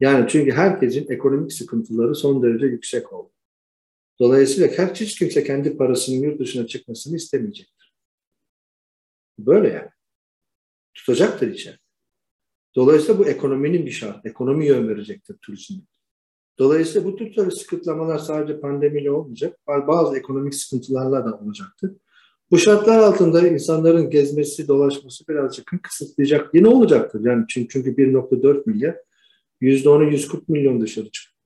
Yani 0.00 0.26
çünkü 0.28 0.52
herkesin 0.52 1.06
ekonomik 1.08 1.52
sıkıntıları 1.52 2.14
son 2.14 2.42
derece 2.42 2.66
yüksek 2.66 3.12
oldu. 3.12 3.32
Dolayısıyla 4.20 4.68
her 4.76 4.94
hiç 4.94 5.18
kimse 5.18 5.44
kendi 5.44 5.76
parasının 5.76 6.16
yurt 6.16 6.40
dışına 6.40 6.66
çıkmasını 6.66 7.16
istemeyecektir. 7.16 7.94
Böyle 9.38 9.68
yani. 9.68 9.90
Tutacaktır 10.94 11.48
içeride. 11.48 11.85
Dolayısıyla 12.76 13.18
bu 13.18 13.28
ekonominin 13.28 13.86
bir 13.86 13.90
şart. 13.90 14.26
Ekonomi 14.26 14.66
yön 14.66 14.88
verecektir 14.88 15.36
turizme. 15.42 15.76
Dolayısıyla 16.58 17.08
bu 17.08 17.16
tür 17.16 17.50
sıkıntılar 17.50 18.18
sadece 18.18 18.60
pandemiyle 18.60 19.10
olmayacak. 19.10 19.58
Bazı 19.66 20.16
ekonomik 20.18 20.54
sıkıntılarla 20.54 21.24
da 21.24 21.38
olacaktır. 21.38 21.92
Bu 22.50 22.58
şartlar 22.58 22.98
altında 22.98 23.48
insanların 23.48 24.10
gezmesi, 24.10 24.68
dolaşması 24.68 25.28
birazcık 25.28 25.82
kısıtlayacak. 25.82 26.54
Yine 26.54 26.68
olacaktır. 26.68 27.20
Yani 27.24 27.44
çünkü, 27.48 27.68
çünkü 27.68 28.02
1.4 28.02 28.62
milyar 28.66 28.96
%10'u 29.62 30.10
140 30.10 30.48
milyon 30.48 30.80
dışarı 30.80 31.10
çıkıyor. 31.10 31.36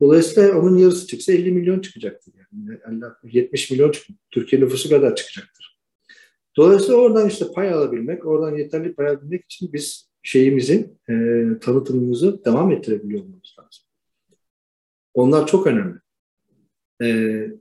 Dolayısıyla 0.00 0.58
onun 0.60 0.78
yarısı 0.78 1.06
çıksa 1.06 1.32
50 1.32 1.52
milyon 1.52 1.80
çıkacaktır. 1.80 2.34
Yani 2.52 3.02
70 3.22 3.70
milyon 3.70 3.92
çıkıyor. 3.92 4.18
Türkiye 4.30 4.62
nüfusu 4.62 4.88
kadar 4.88 5.16
çıkacaktır. 5.16 5.78
Dolayısıyla 6.56 6.96
oradan 6.96 7.28
işte 7.28 7.44
pay 7.54 7.72
alabilmek, 7.72 8.26
oradan 8.26 8.56
yeterli 8.56 8.94
pay 8.94 9.06
alabilmek 9.06 9.44
için 9.44 9.72
biz 9.72 10.13
şeyimizin 10.24 10.98
e, 11.08 11.14
tanıtımımızı 11.60 12.44
devam 12.44 12.72
ettirebiliyor 12.72 13.20
olmamız 13.20 13.56
lazım. 13.58 13.84
Onlar 15.14 15.46
çok 15.46 15.66
önemli. 15.66 15.98
E, 17.02 17.08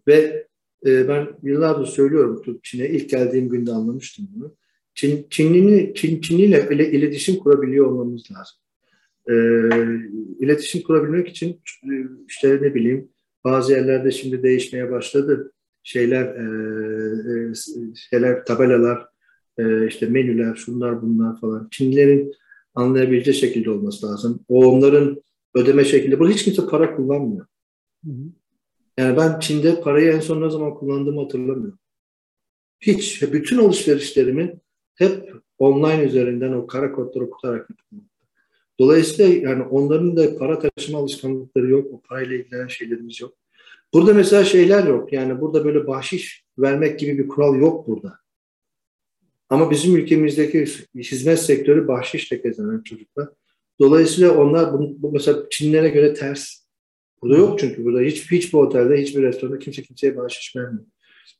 ve 0.07 0.47
e, 0.85 1.07
ben 1.07 1.27
yıllardır 1.43 1.85
söylüyorum 1.85 2.59
Çin'e 2.63 2.89
ilk 2.89 3.09
geldiğim 3.09 3.49
günde 3.49 3.71
anlamıştım 3.71 4.27
bunu. 4.35 4.55
Çin, 4.95 5.27
Çinli, 5.29 5.93
Çin, 5.95 6.21
Çinliyle 6.21 6.67
ile 6.71 6.91
iletişim 6.91 7.35
kurabiliyor 7.35 7.85
olmamız 7.85 8.23
lazım. 8.31 8.57
E, 9.29 9.33
iletişim 10.45 10.81
kurabilmek 10.81 11.27
için 11.29 11.61
işte 12.27 12.59
ne 12.61 12.75
bileyim 12.75 13.09
bazı 13.43 13.73
yerlerde 13.73 14.11
şimdi 14.11 14.43
değişmeye 14.43 14.91
başladı 14.91 15.51
şeyler 15.83 16.25
e, 16.25 17.51
e 17.51 17.53
şeyler 17.95 18.45
tabelalar 18.45 19.07
e, 19.57 19.87
işte 19.87 20.05
menüler 20.05 20.55
şunlar 20.55 21.01
bunlar 21.01 21.39
falan 21.39 21.67
Çinlilerin 21.71 22.33
anlayabileceği 22.75 23.35
şekilde 23.35 23.69
olması 23.69 24.07
lazım. 24.07 24.39
O 24.47 24.65
onların 24.65 25.23
ödeme 25.55 25.85
şekli. 25.85 26.19
Burada 26.19 26.33
hiç 26.33 26.43
kimse 26.43 26.65
para 26.65 26.95
kullanmıyor. 26.95 27.45
Hı 28.05 28.11
hı. 28.11 28.23
Yani 28.97 29.17
ben 29.17 29.39
Çin'de 29.39 29.81
parayı 29.81 30.11
en 30.11 30.19
son 30.19 30.41
ne 30.41 30.49
zaman 30.49 30.73
kullandığımı 30.73 31.21
hatırlamıyorum. 31.21 31.79
Hiç. 32.81 33.21
Bütün 33.21 33.57
alışverişlerimi 33.57 34.59
hep 34.95 35.33
online 35.57 36.03
üzerinden 36.03 36.53
o 36.53 36.67
kara 36.67 36.91
kodları 36.91 37.25
okutarak 37.25 37.69
yapıyorum. 37.69 38.09
Dolayısıyla 38.79 39.49
yani 39.49 39.63
onların 39.63 40.17
da 40.17 40.37
para 40.37 40.59
taşıma 40.59 40.99
alışkanlıkları 40.99 41.69
yok. 41.69 41.93
O 41.93 42.01
parayla 42.01 42.35
ilgilenen 42.35 42.67
şeylerimiz 42.67 43.21
yok. 43.21 43.33
Burada 43.93 44.13
mesela 44.13 44.43
şeyler 44.43 44.87
yok. 44.87 45.13
Yani 45.13 45.41
burada 45.41 45.65
böyle 45.65 45.87
bahşiş 45.87 46.45
vermek 46.57 46.99
gibi 46.99 47.17
bir 47.17 47.27
kural 47.27 47.55
yok 47.55 47.87
burada. 47.87 48.22
Ama 49.53 49.71
bizim 49.71 49.95
ülkemizdeki 49.95 50.65
hizmet 50.95 51.39
sektörü 51.39 51.87
bahşişle 51.87 52.41
kazanan 52.41 52.81
çocuklar. 52.83 53.29
Dolayısıyla 53.79 54.37
onlar 54.37 54.73
bu, 54.73 54.95
bu 54.97 55.11
mesela 55.11 55.43
Çinlere 55.49 55.89
göre 55.89 56.13
ters. 56.13 56.63
Burada 57.21 57.37
yok 57.37 57.59
çünkü 57.59 57.85
burada 57.85 57.99
hiç 58.01 58.31
hiçbir 58.31 58.57
otelde, 58.57 59.01
hiçbir 59.01 59.21
restoranda 59.21 59.59
kimse 59.59 59.81
kimseye 59.81 60.17
bahşiş 60.17 60.55
vermiyor. 60.55 60.85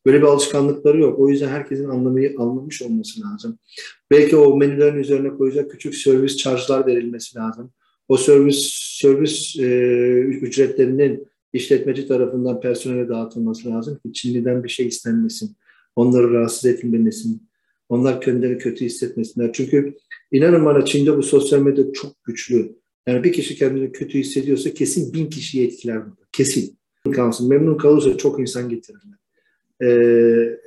Böyle 0.06 0.18
bir 0.18 0.28
alışkanlıkları 0.28 1.00
yok. 1.00 1.20
O 1.20 1.30
yüzden 1.30 1.48
herkesin 1.48 1.90
anlamayı 1.90 2.36
anlamış 2.38 2.82
olması 2.82 3.22
lazım. 3.22 3.60
Belki 4.12 4.36
o 4.36 4.58
menülerin 4.58 5.00
üzerine 5.00 5.30
koyacak 5.30 5.72
küçük 5.72 5.96
servis 5.96 6.38
charge'lar 6.38 6.88
verilmesi 6.88 7.38
lazım. 7.38 7.74
O 8.08 8.18
servis 8.18 8.74
servis 9.02 9.60
e, 9.60 9.64
ücretlerinin 10.20 11.28
işletmeci 11.54 12.08
tarafından 12.08 12.60
personele 12.60 13.10
dağıtılması 13.10 13.70
lazım 13.70 14.00
ki 14.06 14.14
Çinli'den 14.14 14.64
bir 14.64 14.70
şey 14.70 14.88
istenmesin. 14.88 15.56
Onları 15.96 16.34
rahatsız 16.34 16.66
etmemesin. 16.66 17.53
Onlar 17.90 18.22
kendilerini 18.22 18.58
kötü 18.58 18.86
hissetmesinler. 18.86 19.54
Çünkü 19.54 19.98
inanın 20.32 20.66
bana 20.66 20.86
Çin'de 20.86 21.18
bu 21.18 21.24
sosyal 21.24 21.60
medya 21.60 21.92
çok 21.94 22.24
güçlü. 22.24 22.76
Yani 23.08 23.24
bir 23.24 23.34
kişi 23.34 23.56
kendini 23.56 23.92
kötü 23.92 24.20
hissediyorsa 24.20 24.74
kesin 24.74 25.14
bin 25.14 25.30
kişiyi 25.30 25.68
etkiler. 25.68 26.02
Kesin. 26.32 26.78
Kalsın. 27.12 27.50
Memnun 27.50 27.78
kalırsa 27.78 28.18
çok 28.18 28.40
insan 28.40 28.70
getirirler. 28.70 29.18
Ee, 29.84 30.60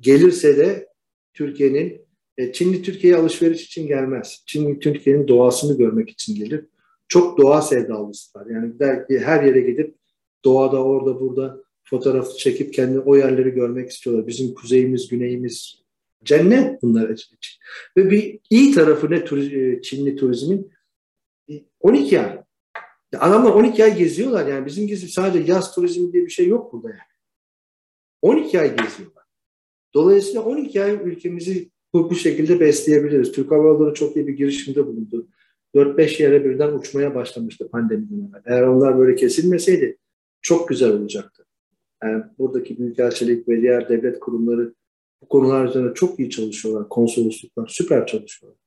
gelirse 0.00 0.56
de 0.56 0.88
Türkiye'nin 1.34 2.00
e, 2.38 2.52
Çinli 2.52 2.82
Türkiye'ye 2.82 3.18
alışveriş 3.18 3.64
için 3.64 3.86
gelmez. 3.86 4.42
Çinli 4.46 4.78
Türkiye'nin 4.78 5.28
doğasını 5.28 5.78
görmek 5.78 6.10
için 6.10 6.34
gelir. 6.34 6.64
Çok 7.08 7.38
doğa 7.38 7.62
sevdalısı 7.62 8.38
var. 8.38 8.46
Yani 8.46 8.78
der 8.78 9.06
ki 9.06 9.18
her 9.18 9.44
yere 9.44 9.60
gidip 9.60 9.94
doğada 10.44 10.84
orada 10.84 11.20
burada 11.20 11.62
fotoğraf 11.84 12.36
çekip 12.36 12.74
kendi 12.74 12.98
o 12.98 13.16
yerleri 13.16 13.50
görmek 13.50 13.90
istiyorlar. 13.90 14.26
Bizim 14.26 14.54
kuzeyimiz, 14.54 15.08
güneyimiz 15.08 15.81
cennet 16.24 16.82
bunlar 16.82 17.08
için. 17.08 17.38
Ve 17.96 18.10
bir 18.10 18.40
iyi 18.50 18.74
tarafı 18.74 19.10
ne 19.10 19.24
Çinli 19.82 20.16
turizmin? 20.16 20.72
12 21.80 22.20
ay. 22.20 22.40
Adamlar 23.18 23.50
12 23.50 23.84
ay 23.84 23.98
geziyorlar 23.98 24.46
yani. 24.46 24.66
Bizim 24.66 24.86
gibi 24.86 24.96
sadece 24.96 25.52
yaz 25.52 25.74
turizmi 25.74 26.12
diye 26.12 26.24
bir 26.24 26.30
şey 26.30 26.48
yok 26.48 26.72
burada 26.72 26.88
yani. 26.88 27.00
12 28.22 28.60
ay 28.60 28.76
geziyorlar. 28.76 29.24
Dolayısıyla 29.94 30.42
12 30.42 30.82
ay 30.82 30.94
ülkemizi 31.04 31.70
bu, 31.92 32.10
bu 32.10 32.14
şekilde 32.14 32.60
besleyebiliriz. 32.60 33.32
Türk 33.32 33.50
Hava 33.50 33.68
Yolları 33.68 33.94
çok 33.94 34.16
iyi 34.16 34.26
bir 34.26 34.32
girişimde 34.32 34.86
bulundu. 34.86 35.28
4-5 35.74 36.22
yere 36.22 36.44
birden 36.44 36.72
uçmaya 36.72 37.14
başlamıştı 37.14 37.68
pandemiden. 37.68 38.32
Eğer 38.46 38.62
onlar 38.62 38.98
böyle 38.98 39.14
kesilmeseydi 39.14 39.98
çok 40.42 40.68
güzel 40.68 40.92
olacaktı. 40.92 41.44
Yani 42.02 42.24
buradaki 42.38 42.78
büyükelçilik 42.78 43.48
ve 43.48 43.62
diğer 43.62 43.88
devlet 43.88 44.20
kurumları 44.20 44.74
bu 45.22 45.28
konular 45.28 45.64
üzerine 45.68 45.94
çok 45.94 46.20
iyi 46.20 46.30
çalışıyorlar. 46.30 46.88
Konsolosluklar 46.88 47.68
süper 47.68 48.06
çalışıyorlar. 48.06 48.60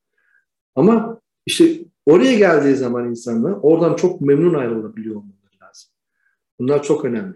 Ama 0.75 1.21
işte 1.45 1.79
oraya 2.05 2.37
geldiği 2.37 2.75
zaman 2.75 3.09
insanlar 3.09 3.51
oradan 3.61 3.95
çok 3.95 4.21
memnun 4.21 4.53
ayrılabiliyor 4.53 5.15
olmaları 5.15 5.63
lazım. 5.63 5.91
Bunlar 6.59 6.83
çok 6.83 7.05
önemli. 7.05 7.35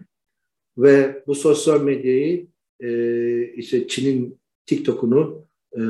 Ve 0.78 1.24
bu 1.28 1.36
sosyal 1.36 1.82
medyayı 1.82 2.48
e, 2.80 3.54
işte 3.54 3.88
Çin'in 3.88 4.40
TikTok'unu, 4.66 5.46
e, 5.74 5.82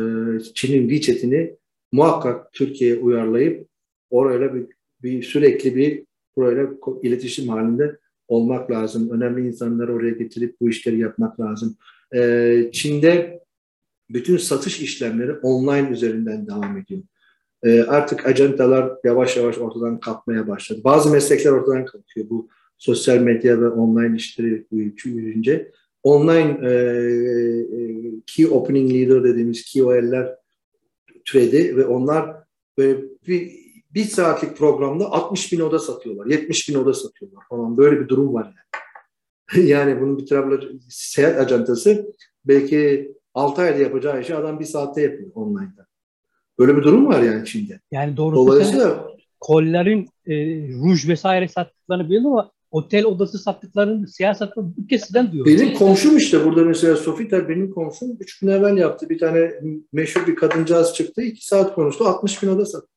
Çin'in 0.54 0.90
WeChat'ini 0.90 1.56
muhakkak 1.92 2.54
Türkiye'ye 2.54 3.00
uyarlayıp 3.00 3.68
orayla 4.10 4.56
bir, 4.56 4.66
bir 5.04 5.24
sürekli 5.24 5.76
bir 5.76 6.04
burayla 6.36 6.70
iletişim 7.04 7.50
halinde 7.50 7.98
olmak 8.28 8.72
lazım. 8.72 9.10
Önemli 9.10 9.48
insanları 9.48 9.94
oraya 9.94 10.12
getirip 10.12 10.56
bu 10.62 10.70
işleri 10.70 11.00
yapmak 11.00 11.40
lazım. 11.40 11.76
Ee, 12.16 12.70
Çin'de 12.74 13.44
bütün 14.10 14.38
satış 14.38 14.80
işlemleri 14.80 15.34
online 15.34 15.90
üzerinden 15.90 16.48
devam 16.48 16.78
ediyor. 16.78 17.02
Ee, 17.64 17.82
artık 17.82 18.26
ajantalar 18.26 18.92
yavaş 19.04 19.38
yavaş 19.38 19.58
ortadan 19.58 20.00
kalkmaya 20.00 20.48
başladı. 20.48 20.82
Bazı 20.84 21.12
meslekler 21.12 21.52
ortadan 21.52 21.86
kalkıyor. 21.86 22.30
Bu 22.30 22.50
sosyal 22.78 23.18
medya 23.18 23.62
ve 23.62 23.68
online 23.68 24.18
işleri 24.18 24.66
büyüyünce. 24.72 25.72
Online 26.04 26.70
e, 26.70 26.74
key 28.28 28.46
opening 28.46 28.94
leader 28.94 29.24
dediğimiz 29.24 29.74
KOL'ler 29.74 30.36
türedi 31.26 31.78
ve 31.78 31.86
onlar 31.86 32.36
böyle 32.78 33.02
bir, 33.28 33.52
bir 33.92 34.04
saatlik 34.04 34.58
programda 34.58 35.12
60 35.12 35.54
bin 35.54 35.60
oda 35.60 35.80
satıyorlar, 35.80 36.26
70 36.26 36.70
bin 36.70 36.76
oda 36.76 36.94
satıyorlar 36.94 37.44
falan. 37.50 37.78
Böyle 37.78 38.00
bir 38.00 38.08
durum 38.08 38.34
var 38.34 38.46
yani. 38.46 38.69
yani 39.64 40.02
bunun 40.02 40.18
bir 40.18 40.26
tarafları 40.26 40.80
seyahat 40.90 41.40
ajantası 41.40 42.16
belki 42.46 43.12
6 43.34 43.62
ayda 43.62 43.78
yapacağı 43.78 44.22
işi 44.22 44.36
adam 44.36 44.60
bir 44.60 44.66
saatte 44.66 45.02
yapıyor 45.02 45.32
online'da. 45.36 45.88
Böyle 46.60 46.78
bir 46.78 46.84
durum 46.84 47.08
var 47.08 47.22
yani 47.22 47.46
Çin'de. 47.46 47.80
Yani 47.92 48.18
doğrusu 48.18 48.48
Dolayısıyla 48.48 49.08
kollerin 49.40 50.10
e, 50.26 50.36
ruj 50.68 51.08
vesaire 51.08 51.48
sattıklarını 51.48 52.06
biliyorum 52.06 52.32
ama 52.32 52.52
otel 52.72 53.06
odası 53.06 53.38
sattıklarını 53.38 54.08
siyasetten 54.08 54.74
bu 54.78 54.88
kesiden 54.88 55.32
diyor. 55.32 55.46
Benim 55.46 55.74
komşum 55.74 56.18
işte 56.18 56.46
burada 56.46 56.64
mesela 56.64 56.96
Sofita 56.96 57.50
benim 57.50 57.72
komşum 57.72 58.18
3 58.20 58.40
gün 58.40 58.48
evvel 58.48 58.78
yaptı. 58.78 59.10
Bir 59.10 59.20
tane 59.20 59.52
meşhur 59.94 60.28
bir 60.28 60.36
kadıncağız 60.36 60.94
çıktı. 60.94 61.22
2 61.22 61.48
saat 61.48 61.76
konuştu. 61.76 62.06
60 62.06 62.44
bin 62.44 62.48
oda 62.48 62.66
sattı. 62.66 62.88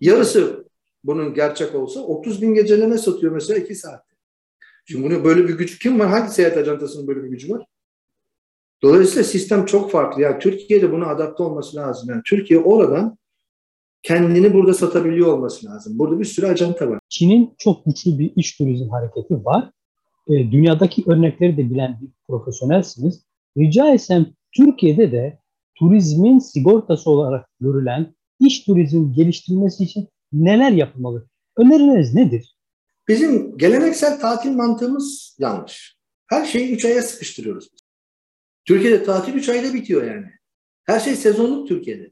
Yarısı 0.00 0.64
bunun 1.04 1.34
gerçek 1.34 1.74
olsa 1.74 2.00
30 2.00 2.42
bin 2.42 2.54
geceleme 2.54 2.98
satıyor 2.98 3.32
mesela 3.32 3.58
2 3.58 3.74
saatte. 3.74 4.05
Şimdi 4.88 5.04
bunu 5.04 5.24
böyle 5.24 5.48
bir 5.48 5.58
güç 5.58 5.78
kim 5.78 6.00
var? 6.00 6.08
Hangi 6.08 6.32
seyahat 6.32 6.56
ajantasının 6.56 7.06
böyle 7.06 7.24
bir 7.24 7.28
gücü 7.28 7.52
var? 7.52 7.66
Dolayısıyla 8.82 9.24
sistem 9.24 9.64
çok 9.66 9.90
farklı. 9.90 10.22
Yani 10.22 10.38
Türkiye'de 10.38 10.92
buna 10.92 11.06
adapte 11.06 11.42
olması 11.42 11.76
lazım. 11.76 12.10
Yani 12.10 12.22
Türkiye 12.26 12.60
oradan 12.60 13.18
kendini 14.02 14.54
burada 14.54 14.74
satabiliyor 14.74 15.32
olması 15.32 15.66
lazım. 15.66 15.98
Burada 15.98 16.20
bir 16.20 16.24
sürü 16.24 16.46
ajanta 16.46 16.90
var. 16.90 17.00
Çin'in 17.08 17.54
çok 17.58 17.84
güçlü 17.84 18.18
bir 18.18 18.32
iç 18.36 18.58
turizm 18.58 18.88
hareketi 18.88 19.44
var. 19.44 19.70
E, 20.28 20.32
dünyadaki 20.32 21.04
örnekleri 21.06 21.56
de 21.56 21.70
bilen 21.70 21.98
bir 22.02 22.08
profesyonelsiniz. 22.28 23.24
Rica 23.58 23.94
etsem 23.94 24.26
Türkiye'de 24.52 25.12
de 25.12 25.38
turizmin 25.74 26.38
sigortası 26.38 27.10
olarak 27.10 27.48
görülen 27.60 28.14
iç 28.40 28.64
turizm 28.64 29.12
geliştirilmesi 29.12 29.84
için 29.84 30.08
neler 30.32 30.70
yapılmalı? 30.70 31.26
Öneriniz 31.56 32.14
nedir? 32.14 32.55
Bizim 33.08 33.58
geleneksel 33.58 34.20
tatil 34.20 34.50
mantığımız 34.50 35.36
yanlış. 35.38 35.96
Her 36.26 36.44
şeyi 36.44 36.74
3 36.74 36.84
aya 36.84 37.02
sıkıştırıyoruz. 37.02 37.70
Türkiye'de 38.64 39.04
tatil 39.04 39.34
3 39.34 39.48
ayda 39.48 39.74
bitiyor 39.74 40.04
yani. 40.04 40.26
Her 40.84 41.00
şey 41.00 41.16
sezonluk 41.16 41.68
Türkiye'de. 41.68 42.10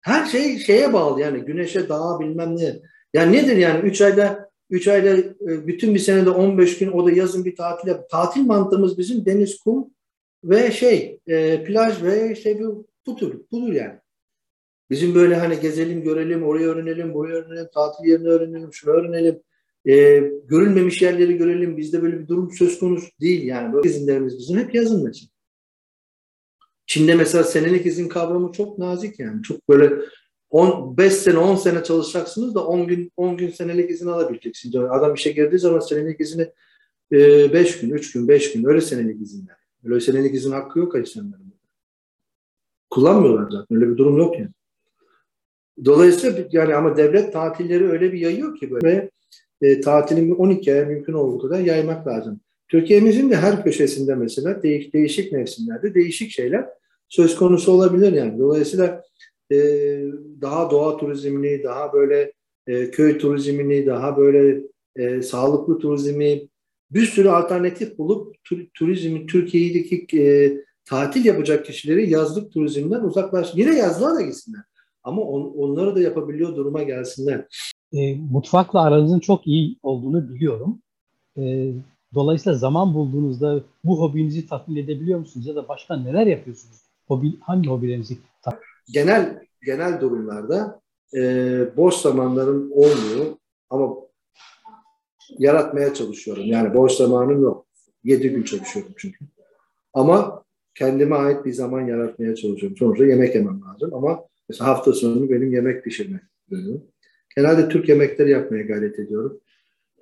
Her 0.00 0.26
şey 0.26 0.58
şeye 0.58 0.92
bağlı 0.92 1.20
yani 1.20 1.40
güneşe, 1.40 1.88
dağa 1.88 2.20
bilmem 2.20 2.56
ne. 2.56 2.80
Yani 3.14 3.36
nedir 3.36 3.56
yani 3.56 3.88
3 3.88 4.00
ayda 4.00 4.50
3 4.70 4.88
ayda 4.88 5.08
e, 5.18 5.66
bütün 5.66 5.94
bir 5.94 5.98
senede 5.98 6.30
15 6.30 6.78
gün 6.78 6.92
o 6.92 7.06
da 7.06 7.10
yazın 7.10 7.44
bir 7.44 7.56
tatil 7.56 7.88
yap. 7.88 8.10
Tatil 8.10 8.40
mantığımız 8.40 8.98
bizim 8.98 9.26
deniz, 9.26 9.60
kum 9.60 9.90
ve 10.44 10.72
şey 10.72 11.20
e, 11.26 11.64
plaj 11.64 12.02
ve 12.02 12.32
işte 12.32 12.60
bu 12.60 12.86
budur, 13.06 13.40
budur 13.52 13.72
yani. 13.72 13.98
Bizim 14.90 15.14
böyle 15.14 15.36
hani 15.36 15.60
gezelim, 15.60 16.02
görelim, 16.02 16.42
orayı 16.42 16.66
öğrenelim, 16.66 17.14
burayı 17.14 17.34
öğrenelim, 17.34 17.68
tatil 17.74 18.04
yerini 18.04 18.28
öğrenelim, 18.28 18.72
şunu 18.72 18.92
öğrenelim. 18.92 19.42
E, 19.86 20.18
görülmemiş 20.48 21.02
yerleri 21.02 21.36
görelim. 21.36 21.76
Bizde 21.76 22.02
böyle 22.02 22.20
bir 22.20 22.28
durum 22.28 22.50
söz 22.50 22.78
konusu 22.78 23.08
değil 23.20 23.44
yani. 23.44 23.72
Böyle 23.72 23.88
izinlerimiz 23.88 24.38
bizim 24.38 24.58
hep 24.58 24.74
yazın 24.74 25.04
mesela. 25.04 25.28
Çin'de 26.86 27.14
mesela 27.14 27.44
senelik 27.44 27.86
izin 27.86 28.08
kavramı 28.08 28.52
çok 28.52 28.78
nazik 28.78 29.20
yani. 29.20 29.42
Çok 29.42 29.68
böyle 29.68 29.92
10, 30.50 30.96
5 30.96 31.12
sene 31.12 31.38
10 31.38 31.56
sene 31.56 31.84
çalışacaksınız 31.84 32.54
da 32.54 32.66
10 32.66 32.86
gün 32.86 33.12
10 33.16 33.36
gün 33.36 33.50
senelik 33.50 33.90
izin 33.90 34.06
alabileceksiniz. 34.06 34.74
Yani 34.74 34.88
adam 34.88 35.14
işe 35.14 35.32
girdiği 35.32 35.58
zaman 35.58 35.80
senelik 35.80 36.20
izini 36.20 36.48
5 37.12 37.76
e, 37.76 37.80
gün, 37.80 37.90
3 37.90 38.12
gün, 38.12 38.28
5 38.28 38.52
gün 38.52 38.64
öyle 38.64 38.80
senelik 38.80 39.22
izinler. 39.22 39.56
Öyle 39.84 40.00
senelik 40.00 40.34
izin 40.34 40.52
hakkı 40.52 40.78
yok 40.78 40.98
insanların. 40.98 41.52
Kullanmıyorlar 42.90 43.50
zaten. 43.50 43.76
Öyle 43.76 43.90
bir 43.90 43.96
durum 43.96 44.18
yok 44.18 44.38
yani. 44.38 44.50
Dolayısıyla 45.84 46.44
yani 46.52 46.74
ama 46.74 46.96
devlet 46.96 47.32
tatilleri 47.32 47.90
öyle 47.90 48.12
bir 48.12 48.18
yayıyor 48.18 48.56
ki 48.56 48.70
böyle 48.70 49.10
ve 49.62 49.68
e, 49.68 49.80
tatilin 49.80 50.30
12 50.30 50.72
aya 50.72 50.84
mümkün 50.84 51.12
olduğu 51.12 51.38
kadar 51.38 51.60
yaymak 51.60 52.06
lazım. 52.06 52.40
Türkiye'mizin 52.68 53.30
de 53.30 53.36
her 53.36 53.64
köşesinde 53.64 54.14
mesela 54.14 54.62
değişik, 54.62 54.94
değişik 54.94 55.32
mevsimlerde 55.32 55.94
değişik 55.94 56.30
şeyler 56.30 56.66
söz 57.08 57.36
konusu 57.36 57.72
olabilir 57.72 58.12
yani. 58.12 58.38
Dolayısıyla 58.38 59.04
e, 59.52 59.56
daha 60.40 60.70
doğa 60.70 60.96
turizmini, 60.96 61.62
daha 61.62 61.92
böyle 61.92 62.32
e, 62.66 62.90
köy 62.90 63.18
turizmini, 63.18 63.86
daha 63.86 64.16
böyle 64.16 64.62
e, 64.96 65.22
sağlıklı 65.22 65.78
turizmi 65.78 66.48
bir 66.90 67.06
sürü 67.06 67.28
alternatif 67.28 67.98
bulup 67.98 68.44
tur, 68.44 68.58
turizmin 68.74 69.26
Türkiye'deki 69.26 70.20
e, 70.20 70.56
tatil 70.84 71.24
yapacak 71.24 71.64
kişileri 71.64 72.10
yazlık 72.10 72.52
turizmden 72.52 73.00
uzaklaş. 73.00 73.54
Yine 73.54 73.78
yazlığa 73.78 74.14
da 74.14 74.22
gitsinler. 74.22 74.62
Ama 75.08 75.22
on, 75.22 75.54
onları 75.58 75.96
da 75.96 76.00
yapabiliyor 76.00 76.56
duruma 76.56 76.82
gelsinler. 76.82 77.46
e, 77.92 78.14
mutfakla 78.14 78.80
aranızın 78.80 79.20
çok 79.20 79.46
iyi 79.46 79.78
olduğunu 79.82 80.28
biliyorum. 80.34 80.78
E, 81.38 81.72
dolayısıyla 82.14 82.58
zaman 82.58 82.94
bulduğunuzda 82.94 83.60
bu 83.84 84.00
hobinizi 84.00 84.46
tatmin 84.46 84.76
edebiliyor 84.76 85.18
musunuz 85.18 85.46
ya 85.46 85.56
da 85.56 85.68
başka 85.68 85.96
neler 85.96 86.26
yapıyorsunuz? 86.26 86.76
Hobi, 87.06 87.40
hangi 87.40 87.68
hobilerinizi 87.68 88.18
tatmin 88.42 88.62
Genel 88.92 89.40
genel 89.66 90.00
durumlarda 90.00 90.80
e, 91.16 91.20
boş 91.76 91.94
zamanlarım 91.94 92.72
olmuyor 92.72 93.26
ama 93.70 93.94
yaratmaya 95.38 95.94
çalışıyorum. 95.94 96.44
Yani 96.46 96.74
boş 96.74 96.92
zamanım 96.92 97.42
yok. 97.42 97.66
7 98.04 98.28
gün 98.28 98.42
çalışıyorum 98.42 98.92
çünkü. 98.96 99.24
Ama 99.94 100.44
kendime 100.74 101.16
ait 101.16 101.44
bir 101.44 101.52
zaman 101.52 101.80
yaratmaya 101.80 102.34
çalışıyorum. 102.34 102.76
Sonuçta 102.78 103.04
yemek 103.04 103.34
yemem 103.34 103.60
lazım 103.62 103.94
ama 103.94 104.24
mesela 104.48 104.68
hafta 104.68 104.92
sonu 104.92 105.30
benim 105.30 105.52
yemek 105.52 105.84
pişirmek 105.84 106.22
bölümüm. 106.50 106.82
Genelde 107.36 107.68
Türk 107.68 107.88
yemekleri 107.88 108.30
yapmaya 108.30 108.62
gayret 108.62 108.98
ediyorum. 108.98 109.40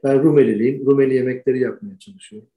Ben 0.04 0.22
Rumeliliyim. 0.22 0.86
Rumeli 0.86 1.14
yemekleri 1.14 1.60
yapmaya 1.60 1.98
çalışıyorum. 1.98 2.48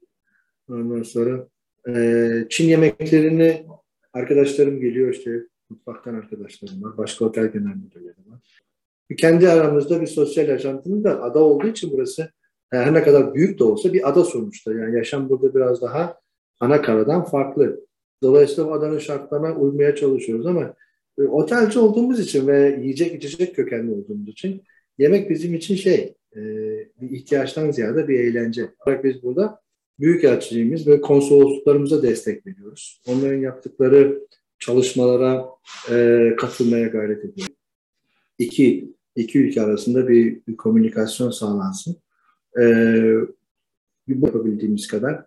Ondan 0.68 1.02
sonra 1.02 1.48
e, 1.88 2.44
Çin 2.50 2.68
yemeklerini 2.68 3.66
arkadaşlarım 4.12 4.80
geliyor 4.80 5.14
işte 5.14 5.46
mutfaktan 5.70 6.14
arkadaşlarım 6.14 6.82
var. 6.82 6.98
Başka 6.98 7.24
otel 7.24 7.52
genel 7.52 7.76
müdürleri 7.76 8.30
var. 8.30 8.40
Kendi 9.16 9.48
aramızda 9.48 10.00
bir 10.00 10.06
sosyal 10.06 10.48
yaşantının 10.48 11.04
da 11.04 11.22
ada 11.22 11.38
olduğu 11.38 11.66
için 11.66 11.90
burası 11.92 12.30
her 12.70 12.94
ne 12.94 13.02
kadar 13.02 13.34
büyük 13.34 13.58
de 13.58 13.64
olsa 13.64 13.92
bir 13.92 14.08
ada 14.08 14.24
sonuçta. 14.24 14.72
Yani 14.72 14.96
yaşam 14.96 15.28
burada 15.28 15.54
biraz 15.54 15.82
daha 15.82 16.20
ana 16.60 16.82
karadan 16.82 17.24
farklı. 17.24 17.80
Dolayısıyla 18.22 18.70
o 18.70 18.72
adanın 18.72 18.98
şartlarına 18.98 19.56
uymaya 19.56 19.94
çalışıyoruz 19.94 20.46
ama 20.46 20.62
e, 20.62 20.74
otelci 21.18 21.78
olduğumuz 21.78 22.20
için 22.20 22.46
ve 22.46 22.78
yiyecek 22.82 23.14
içecek 23.14 23.56
kökenli 23.56 23.92
olduğumuz 23.92 24.28
için 24.28 24.62
yemek 24.98 25.30
bizim 25.30 25.54
için 25.54 25.76
şey 25.76 26.14
e, 26.36 26.40
bir 27.00 27.10
ihtiyaçtan 27.10 27.70
ziyade 27.70 28.08
bir 28.08 28.20
eğlence. 28.20 28.68
Olarak 28.86 29.04
biz 29.04 29.22
burada 29.22 29.60
büyükelçiliğimiz 30.00 30.86
ve 30.86 31.00
konsolosluklarımıza 31.00 32.02
destek 32.02 32.46
veriyoruz. 32.46 33.02
Onların 33.06 33.40
yaptıkları 33.40 34.20
çalışmalara 34.58 35.46
e, 35.90 36.28
katılmaya 36.38 36.86
gayret 36.86 37.24
ediyoruz. 37.24 37.54
İki, 38.38 38.94
iki 39.16 39.38
ülke 39.38 39.62
arasında 39.62 40.08
bir, 40.08 40.40
bir 40.48 40.56
komünikasyon 40.56 41.30
sağlansın. 41.30 41.96
E, 42.60 42.64
yapabildiğimiz 44.08 44.88
kadar. 44.88 45.26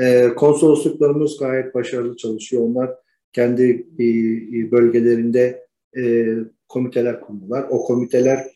E, 0.00 0.28
konsolosluklarımız 0.36 1.38
gayet 1.38 1.74
başarılı 1.74 2.16
çalışıyor. 2.16 2.62
Onlar 2.62 2.90
kendi 3.32 3.86
e, 3.98 4.04
bölgelerinde 4.70 5.66
e, 5.96 6.26
komiteler 6.68 7.20
kurdular. 7.20 7.66
O 7.70 7.84
komiteler 7.84 8.46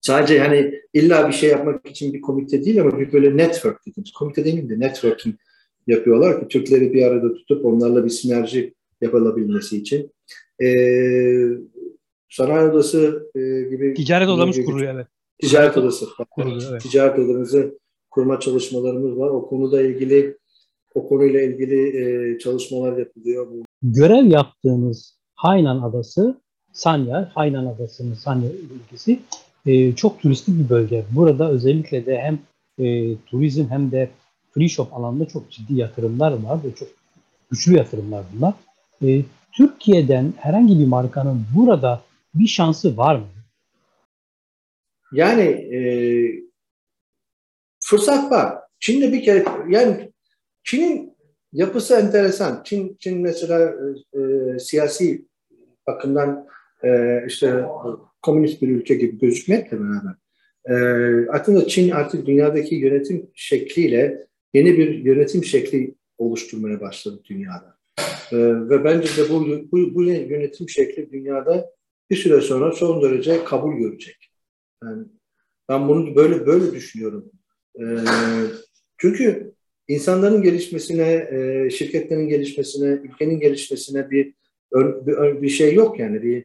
sadece 0.00 0.38
hani 0.38 0.74
illa 0.94 1.28
bir 1.28 1.32
şey 1.32 1.50
yapmak 1.50 1.86
için 1.86 2.12
bir 2.12 2.20
komite 2.20 2.64
değil 2.64 2.80
ama 2.80 2.98
bir 2.98 3.12
böyle 3.12 3.36
network 3.36 3.86
dediğimiz, 3.86 4.12
komite 4.12 4.44
demeyeyim 4.44 4.70
de 4.70 4.80
networking 4.80 5.34
yapıyorlar 5.86 6.40
ki 6.40 6.48
Türkleri 6.48 6.94
bir 6.94 7.02
arada 7.02 7.34
tutup 7.34 7.64
onlarla 7.64 8.04
bir 8.04 8.10
sinerji 8.10 8.74
yapılabilmesi 9.00 9.76
için. 9.76 10.10
E, 10.62 10.68
Sanayi 12.28 12.70
Odası 12.70 13.30
e, 13.34 13.40
gibi... 13.70 13.94
Ticaret 13.94 14.28
odamız 14.28 14.64
kuruluyor 14.64 14.94
evet. 14.94 15.06
Ticaret 15.38 15.76
Odası. 15.76 16.06
Kuruluyor, 16.30 16.70
evet. 16.70 16.82
Ticaret 16.82 17.18
Odamızı 17.18 17.78
kurma 18.10 18.40
çalışmalarımız 18.40 19.18
var. 19.18 19.28
O 19.28 19.46
konuda 19.46 19.82
ilgili 19.82 20.36
o 20.96 21.08
konuyla 21.08 21.42
ilgili 21.42 21.80
e, 22.02 22.38
çalışmalar 22.38 22.96
yapılıyor. 22.96 23.46
Görev 23.82 24.26
yaptığınız 24.26 25.18
Hainan 25.34 25.82
Adası, 25.82 26.40
Sanya, 26.72 27.30
Hainan 27.34 27.66
Adası'nın 27.66 28.14
Sanya 28.14 28.50
ülkesi 28.50 29.20
e, 29.66 29.92
çok 29.92 30.20
turistik 30.20 30.58
bir 30.58 30.68
bölge. 30.68 31.04
Burada 31.10 31.50
özellikle 31.50 32.06
de 32.06 32.18
hem 32.18 32.38
e, 32.86 33.16
turizm 33.26 33.68
hem 33.68 33.90
de 33.90 34.10
free 34.50 34.68
shop 34.68 34.94
alanında 34.94 35.28
çok 35.28 35.50
ciddi 35.50 35.74
yatırımlar 35.74 36.32
var 36.32 36.58
ve 36.64 36.74
çok 36.74 36.88
güçlü 37.50 37.76
yatırımlar 37.76 38.24
bunlar. 38.36 38.54
E, 39.02 39.22
Türkiye'den 39.52 40.32
herhangi 40.36 40.78
bir 40.78 40.86
markanın 40.86 41.42
burada 41.56 42.02
bir 42.34 42.48
şansı 42.48 42.96
var 42.96 43.16
mı? 43.16 43.26
Yani 45.12 45.42
e, 45.42 45.80
fırsat 47.80 48.30
var. 48.30 48.58
Çin'de 48.80 49.12
bir 49.12 49.22
kere 49.22 49.44
yani 49.68 50.10
Çin'in 50.66 51.16
yapısı 51.52 51.94
enteresan. 51.94 52.62
Çin, 52.64 52.96
Çin 53.00 53.20
mesela 53.20 53.74
e, 54.14 54.20
e, 54.20 54.58
siyasi 54.58 55.26
bakımdan 55.86 56.46
e, 56.84 57.22
işte 57.26 57.64
komünist 58.22 58.62
bir 58.62 58.68
ülke 58.68 58.94
gibi 58.94 59.18
gözükmekle 59.18 59.78
beraber 59.80 60.14
e, 60.68 61.30
aslında 61.30 61.66
Çin 61.66 61.90
artık 61.90 62.26
dünyadaki 62.26 62.74
yönetim 62.74 63.30
şekliyle 63.34 64.26
yeni 64.54 64.78
bir 64.78 65.04
yönetim 65.04 65.44
şekli 65.44 65.94
oluşturmaya 66.18 66.80
başladı 66.80 67.20
dünyada. 67.24 67.76
E, 68.32 68.36
ve 68.68 68.84
bence 68.84 69.08
de 69.08 69.30
bu, 69.30 69.46
bu, 69.72 69.94
bu 69.94 70.04
yönetim 70.04 70.68
şekli 70.68 71.12
dünyada 71.12 71.70
bir 72.10 72.16
süre 72.16 72.40
sonra 72.40 72.72
son 72.72 73.02
derece 73.02 73.44
kabul 73.44 73.76
görecek. 73.76 74.30
Yani 74.84 75.04
ben 75.68 75.88
bunu 75.88 76.16
böyle 76.16 76.46
böyle 76.46 76.72
düşünüyorum. 76.72 77.30
E, 77.80 77.84
çünkü 78.98 79.55
insanların 79.88 80.42
gelişmesine, 80.42 81.28
e, 81.30 81.70
şirketlerin 81.70 82.28
gelişmesine, 82.28 82.86
ülkenin 82.86 83.40
gelişmesine 83.40 84.10
bir 84.10 84.34
bir, 84.74 85.42
bir 85.42 85.48
şey 85.48 85.74
yok 85.74 85.98
yani 85.98 86.22
bir 86.22 86.44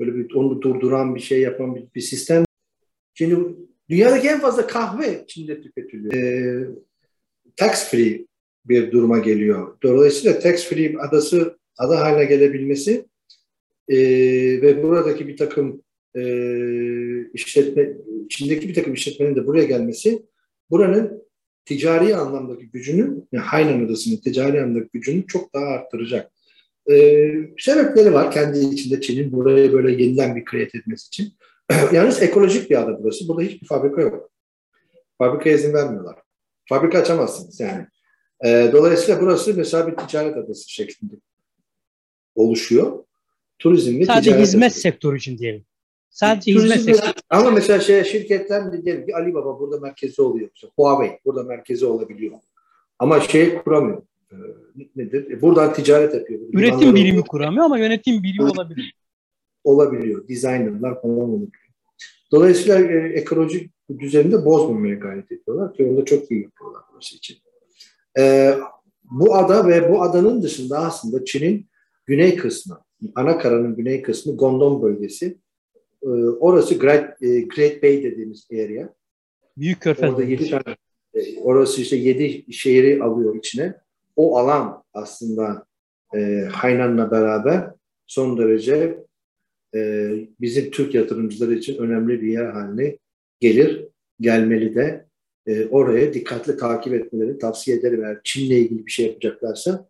böyle 0.00 0.14
bir 0.14 0.34
onu 0.34 0.62
durduran 0.62 1.14
bir 1.14 1.20
şey 1.20 1.40
yapan 1.40 1.74
bir, 1.74 1.84
bir 1.94 2.00
sistem. 2.00 2.44
Şimdi 3.14 3.36
dünyadaki 3.90 4.28
en 4.28 4.40
fazla 4.40 4.66
kahve 4.66 5.24
Çin'de 5.26 5.62
tüketiliyor. 5.62 6.14
E, 6.14 6.66
tax 7.56 7.90
free 7.90 8.26
bir 8.64 8.92
duruma 8.92 9.18
geliyor. 9.18 9.76
Dolayısıyla 9.82 10.38
tax 10.38 10.68
free 10.68 10.96
adası 10.98 11.58
ada 11.76 12.00
haline 12.00 12.24
gelebilmesi 12.24 13.06
e, 13.88 13.98
ve 14.62 14.82
buradaki 14.82 15.28
bir 15.28 15.36
takım 15.36 15.82
e, 16.16 16.22
işletme, 17.34 17.92
Çin'deki 18.28 18.68
bir 18.68 18.74
takım 18.74 18.94
işletmenin 18.94 19.36
de 19.36 19.46
buraya 19.46 19.64
gelmesi 19.64 20.22
buranın 20.70 21.27
ticari 21.68 22.16
anlamdaki 22.16 22.70
gücünü, 22.70 23.26
yani 23.32 23.44
Hainan 23.44 23.84
Adası'nın 23.84 24.16
ticari 24.16 24.62
anlamdaki 24.62 24.88
gücünü 24.92 25.26
çok 25.26 25.54
daha 25.54 25.64
arttıracak. 25.64 26.32
Ee, 26.90 27.32
sebepleri 27.58 28.12
var 28.12 28.30
kendi 28.30 28.58
içinde 28.58 29.00
Çin'in 29.00 29.32
buraya 29.32 29.72
böyle 29.72 30.02
yeniden 30.02 30.36
bir 30.36 30.44
kredi 30.44 30.78
etmesi 30.78 31.06
için. 31.06 31.32
Yalnız 31.92 32.22
ekolojik 32.22 32.70
bir 32.70 32.82
ada 32.82 33.02
burası. 33.02 33.28
Burada 33.28 33.42
hiçbir 33.42 33.66
fabrika 33.66 34.00
yok. 34.00 34.30
Fabrika 35.18 35.50
izin 35.50 35.72
vermiyorlar. 35.72 36.16
Fabrika 36.68 36.98
açamazsınız 36.98 37.60
yani. 37.60 37.86
Ee, 38.44 38.70
dolayısıyla 38.72 39.20
burası 39.20 39.54
mesela 39.56 39.86
bir 39.86 39.96
ticaret 39.96 40.36
adası 40.36 40.72
şeklinde 40.72 41.14
oluşuyor. 42.34 43.04
Turizm 43.58 44.00
ve 44.00 44.04
Sadece 44.04 44.30
ticaret 44.30 44.46
hizmet 44.46 44.62
adası. 44.62 44.80
sektörü 44.80 45.16
için 45.16 45.38
diyelim. 45.38 45.64
Sadece 46.10 46.52
Turizm 46.52 46.74
hizmet 46.74 46.96
sektörü. 46.96 47.12
Ama 47.30 47.50
mesela 47.50 47.80
şey, 47.80 48.04
şirketler 48.04 48.84
diyelim 48.84 49.06
ki 49.06 49.16
Alibaba 49.16 49.60
burada 49.60 49.80
merkezi 49.80 50.22
oluyor. 50.22 50.48
Mesela 50.54 50.70
Huawei 50.76 51.18
burada 51.24 51.42
merkezi 51.42 51.86
olabiliyor. 51.86 52.34
Ama 52.98 53.20
şey 53.20 53.58
kuramıyor. 53.58 54.02
Ee, 54.32 54.36
nedir? 54.96 55.30
E, 55.30 55.42
buradan 55.42 55.72
ticaret 55.72 56.14
yapıyor. 56.14 56.40
Burada 56.40 56.58
Üretim 56.60 56.94
birimi 56.94 57.10
oluyor. 57.10 57.26
kuramıyor 57.26 57.64
ama 57.64 57.78
yönetim 57.78 58.22
birimi 58.22 58.44
Evet. 58.44 58.52
olabilir. 58.58 58.94
olabiliyor. 59.64 60.28
Designerlar 60.28 61.02
falan 61.02 61.18
olabiliyor. 61.18 61.50
Dolayısıyla 62.32 62.80
e, 62.80 63.12
ekolojik 63.12 63.70
düzeni 63.98 64.32
de 64.32 64.44
bozmamaya 64.44 64.94
gayret 64.94 65.32
ediyorlar 65.32 65.74
ki 65.74 65.84
onu 65.84 65.96
da 65.96 66.04
çok 66.04 66.30
iyi 66.30 66.42
yapıyorlar 66.42 66.82
burası 66.92 67.16
için. 67.16 67.36
Ee, 68.18 68.54
bu 69.04 69.34
ada 69.34 69.68
ve 69.68 69.92
bu 69.92 70.02
adanın 70.02 70.42
dışında 70.42 70.78
aslında 70.78 71.24
Çin'in 71.24 71.66
güney 72.06 72.36
kısmı, 72.36 72.80
ana 73.14 73.38
karanın 73.38 73.76
güney 73.76 74.02
kısmı 74.02 74.36
Gondon 74.36 74.82
bölgesi. 74.82 75.38
Ee, 76.02 76.08
orası 76.40 76.74
Great, 76.78 77.22
e, 77.22 77.40
Great 77.40 77.82
Bay 77.82 78.02
dediğimiz 78.02 78.46
area. 78.52 78.94
Büyük 79.56 79.80
körfez. 79.80 80.10
Orada 80.10 80.22
yedi 80.22 80.60
e, 81.14 81.40
orası 81.40 81.80
işte 81.80 81.96
yedi 81.96 82.52
şehri 82.52 83.02
alıyor 83.02 83.36
içine. 83.36 83.74
O 84.16 84.38
alan 84.38 84.82
aslında 84.92 85.66
e, 86.14 86.48
Haynan'la 86.52 87.10
beraber 87.10 87.70
son 88.06 88.38
derece 88.38 89.04
e, 89.74 90.10
bizim 90.40 90.70
Türk 90.70 90.94
yatırımcıları 90.94 91.54
için 91.54 91.76
önemli 91.78 92.22
bir 92.22 92.28
yer 92.28 92.46
haline 92.46 92.98
gelir, 93.40 93.88
gelmeli 94.20 94.74
de 94.74 95.06
e, 95.46 95.66
oraya 95.66 96.14
dikkatli 96.14 96.56
takip 96.56 96.94
etmeleri 96.94 97.38
tavsiye 97.38 97.76
ederim. 97.76 98.04
Eğer 98.04 98.20
Çin'le 98.24 98.56
ilgili 98.56 98.86
bir 98.86 98.90
şey 98.90 99.06
yapacaklarsa. 99.06 99.88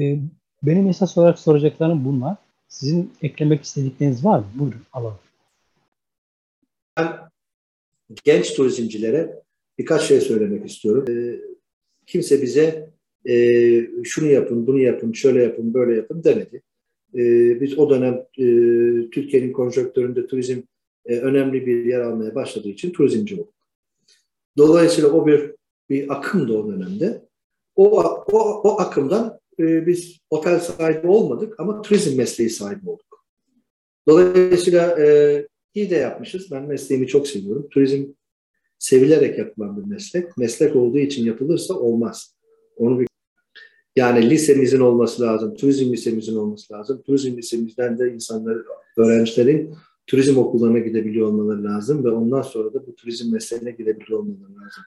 Ee, 0.00 0.18
Benim 0.62 0.88
esas 0.88 1.18
olarak 1.18 1.38
soracaklarım 1.38 2.04
bunlar. 2.04 2.36
Sizin 2.70 3.12
eklemek 3.22 3.64
istedikleriniz 3.64 4.24
var 4.24 4.38
mı? 4.38 4.46
Buyurun 4.54 4.80
alalım. 4.92 5.18
Ben 6.96 7.16
genç 8.24 8.54
turizmcilere 8.54 9.42
birkaç 9.78 10.02
şey 10.02 10.20
söylemek 10.20 10.70
istiyorum. 10.70 11.04
E, 11.08 11.40
kimse 12.06 12.42
bize 12.42 12.90
e, 13.28 13.34
şunu 14.04 14.26
yapın, 14.26 14.66
bunu 14.66 14.78
yapın, 14.78 15.12
şöyle 15.12 15.42
yapın, 15.42 15.74
böyle 15.74 15.96
yapın 15.96 16.24
demedi. 16.24 16.62
E, 17.14 17.20
biz 17.60 17.78
o 17.78 17.90
dönem 17.90 18.14
e, 18.14 18.44
Türkiye'nin 19.10 19.52
konjonktöründe 19.52 20.26
turizm 20.26 20.60
e, 21.04 21.18
önemli 21.18 21.66
bir 21.66 21.84
yer 21.84 22.00
almaya 22.00 22.34
başladığı 22.34 22.68
için 22.68 22.90
turizmci 22.90 23.34
olduk. 23.34 23.54
Dolayısıyla 24.56 25.10
o 25.10 25.26
bir 25.26 25.54
bir 25.90 26.12
akımdı 26.12 26.58
o 26.58 26.72
dönemde. 26.72 27.22
O, 27.76 28.02
o, 28.32 28.60
o 28.62 28.80
akımdan 28.80 29.39
e, 29.60 29.86
biz 29.86 30.18
otel 30.30 30.60
sahibi 30.60 31.06
olmadık 31.06 31.60
ama 31.60 31.82
turizm 31.82 32.16
mesleği 32.16 32.50
sahibi 32.50 32.90
olduk. 32.90 33.24
Dolayısıyla 34.08 34.98
e, 35.00 35.46
iyi 35.74 35.90
de 35.90 35.96
yapmışız. 35.96 36.50
Ben 36.50 36.62
mesleğimi 36.62 37.06
çok 37.06 37.28
seviyorum. 37.28 37.68
Turizm 37.70 38.04
sevilerek 38.78 39.38
yapılan 39.38 39.76
bir 39.76 39.90
meslek. 39.90 40.38
Meslek 40.38 40.76
olduğu 40.76 40.98
için 40.98 41.24
yapılırsa 41.24 41.74
olmaz. 41.74 42.34
Onu 42.76 43.00
bir 43.00 43.06
yani 43.96 44.30
lisemizin 44.30 44.80
olması 44.80 45.22
lazım, 45.22 45.54
turizm 45.54 45.92
lisemizin 45.92 46.36
olması 46.36 46.72
lazım. 46.72 47.02
Turizm 47.02 47.36
lisemizden 47.36 47.98
de 47.98 48.12
insanlar, 48.12 48.58
öğrencilerin 48.96 49.74
turizm 50.06 50.38
okullarına 50.38 50.78
gidebiliyor 50.78 51.26
olmaları 51.26 51.64
lazım 51.64 52.04
ve 52.04 52.10
ondan 52.10 52.42
sonra 52.42 52.74
da 52.74 52.86
bu 52.86 52.94
turizm 52.94 53.32
mesleğine 53.32 53.70
gidebiliyor 53.70 54.18
olmaları 54.18 54.50
lazım. 54.50 54.84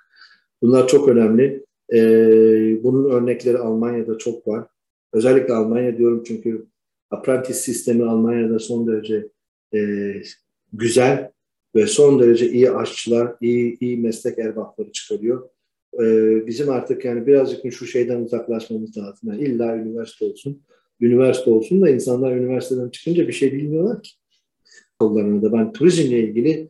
Bunlar 0.61 0.87
çok 0.87 1.07
önemli. 1.07 1.65
Ee, 1.93 2.83
bunun 2.83 3.09
örnekleri 3.09 3.57
Almanya'da 3.57 4.17
çok 4.17 4.47
var. 4.47 4.67
Özellikle 5.13 5.53
Almanya 5.53 5.97
diyorum 5.97 6.23
çünkü 6.27 6.65
apprentice 7.11 7.53
sistemi 7.53 8.03
Almanya'da 8.03 8.59
son 8.59 8.87
derece 8.87 9.27
e, 9.73 9.79
güzel 10.73 11.31
ve 11.75 11.87
son 11.87 12.19
derece 12.19 12.51
iyi 12.51 12.71
aşçılar, 12.71 13.35
iyi, 13.41 13.77
iyi 13.79 13.97
meslek 13.97 14.39
erbapları 14.39 14.91
çıkarıyor. 14.91 15.49
Ee, 15.99 16.47
bizim 16.47 16.69
artık 16.69 17.05
yani 17.05 17.27
birazcık 17.27 17.73
şu 17.73 17.85
şeyden 17.85 18.21
uzaklaşmamız 18.21 18.97
lazım. 18.97 19.29
Yani 19.29 19.43
illa 19.43 19.75
üniversite 19.75 20.25
olsun. 20.25 20.61
Üniversite 21.01 21.51
olsun 21.51 21.81
da 21.81 21.89
insanlar 21.89 22.35
üniversiteden 22.35 22.89
çıkınca 22.89 23.27
bir 23.27 23.33
şey 23.33 23.53
bilmiyorlar 23.53 24.03
ki. 24.03 24.11
Kollarında 24.99 25.53
ben 25.53 25.73
turizmle 25.73 26.19
ilgili 26.19 26.69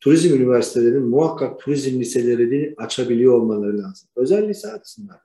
turizm 0.00 0.34
üniversitelerinin 0.34 1.08
muhakkak 1.08 1.60
turizm 1.60 2.00
liselerini 2.00 2.74
açabiliyor 2.76 3.32
olmaları 3.32 3.78
lazım. 3.78 4.08
Özel 4.16 4.48
lise 4.48 4.68
açsınlar. 4.68 5.20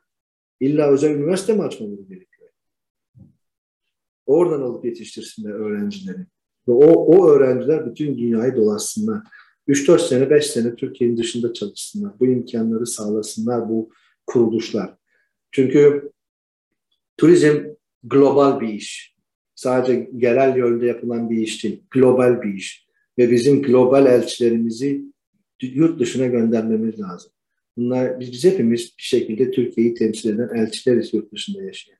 İlla 0.59 0.91
özel 0.91 1.11
üniversite 1.11 1.53
mi 1.53 1.63
açmaları 1.63 2.01
gerekiyor? 2.01 2.49
Oradan 4.25 4.61
alıp 4.61 4.85
yetiştirsinler 4.85 5.51
öğrencileri. 5.51 6.25
Ve 6.67 6.71
o, 6.71 6.91
o 6.91 7.29
öğrenciler 7.29 7.85
bütün 7.85 8.17
dünyayı 8.17 8.55
dolaşsınlar. 8.55 9.21
3-4 9.67 9.99
sene, 10.07 10.29
5 10.29 10.47
sene 10.47 10.75
Türkiye'nin 10.75 11.17
dışında 11.17 11.53
çalışsınlar. 11.53 12.19
Bu 12.19 12.25
imkanları 12.25 12.85
sağlasınlar 12.85 13.69
bu 13.69 13.89
kuruluşlar. 14.27 14.95
Çünkü 15.51 16.11
turizm 17.17 17.63
global 18.03 18.59
bir 18.59 18.67
iş. 18.67 19.15
Sadece 19.55 20.09
genel 20.17 20.57
yönde 20.57 20.85
yapılan 20.85 21.29
bir 21.29 21.37
iş 21.37 21.63
değil. 21.63 21.83
Global 21.91 22.41
bir 22.41 22.53
iş. 22.53 22.84
Ve 23.17 23.31
bizim 23.31 23.61
global 23.61 24.05
elçilerimizi 24.05 25.01
yurt 25.61 25.99
dışına 25.99 26.25
göndermemiz 26.25 26.99
lazım. 26.99 27.31
Bunlar 27.77 28.19
biz 28.19 28.43
hepimiz 28.43 28.81
bir 28.97 29.03
şekilde 29.03 29.51
Türkiye'yi 29.51 29.93
temsil 29.93 30.29
eden 30.29 30.49
elçileriz 30.55 31.13
yurt 31.13 31.33
dışında 31.33 31.63
yaşayan. 31.63 31.97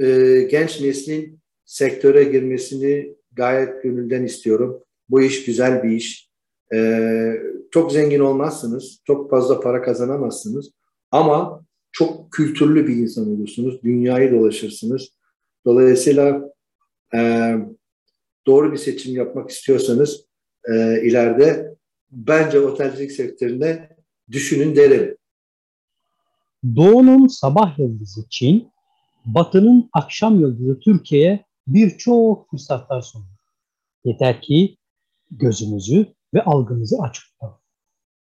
Ee, 0.00 0.48
genç 0.50 0.80
neslin 0.80 1.38
sektöre 1.64 2.24
girmesini 2.24 3.14
gayet 3.32 3.82
gönülden 3.82 4.24
istiyorum. 4.24 4.82
Bu 5.08 5.22
iş 5.22 5.44
güzel 5.44 5.82
bir 5.82 5.90
iş. 5.90 6.30
Ee, 6.74 7.32
çok 7.70 7.92
zengin 7.92 8.20
olmazsınız, 8.20 9.00
çok 9.06 9.30
fazla 9.30 9.60
para 9.60 9.82
kazanamazsınız 9.82 10.70
ama 11.10 11.64
çok 11.92 12.32
kültürlü 12.32 12.88
bir 12.88 12.96
insan 12.96 13.30
olursunuz, 13.30 13.82
dünyayı 13.82 14.32
dolaşırsınız. 14.32 15.08
Dolayısıyla 15.66 16.52
e, 17.14 17.52
doğru 18.46 18.72
bir 18.72 18.76
seçim 18.76 19.16
yapmak 19.16 19.50
istiyorsanız 19.50 20.29
e, 20.68 21.02
ileride 21.02 21.74
bence 22.10 22.60
otelcilik 22.60 23.12
sektöründe 23.12 23.96
düşünün 24.30 24.76
derim. 24.76 25.16
Doğu'nun 26.76 27.26
sabah 27.26 27.78
yıldızı 27.78 28.20
Çin, 28.30 28.70
Batı'nın 29.24 29.90
akşam 29.92 30.40
yıldızı 30.40 30.80
Türkiye'ye 30.80 31.44
birçok 31.66 32.50
fırsatlar 32.50 33.02
sunuyor. 33.02 33.30
Yeter 34.04 34.42
ki 34.42 34.76
gözümüzü 35.30 36.06
ve 36.34 36.42
algımızı 36.42 36.96
açık 37.02 37.24
tutalım. 37.24 37.58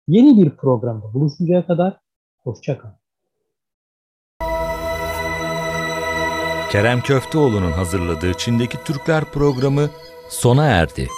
Yeni 0.09 0.43
bir 0.43 0.51
programda 0.51 1.15
buluşuncaya 1.15 1.67
kadar 1.67 2.01
hoşçakalın. 2.43 3.03
Kerem 6.71 7.01
Köfteoğlu'nun 7.01 7.73
hazırladığı 7.73 8.33
Çin'deki 8.35 8.85
Türkler 8.85 9.25
programı 9.25 9.91
sona 10.29 10.67
erdi. 10.67 11.09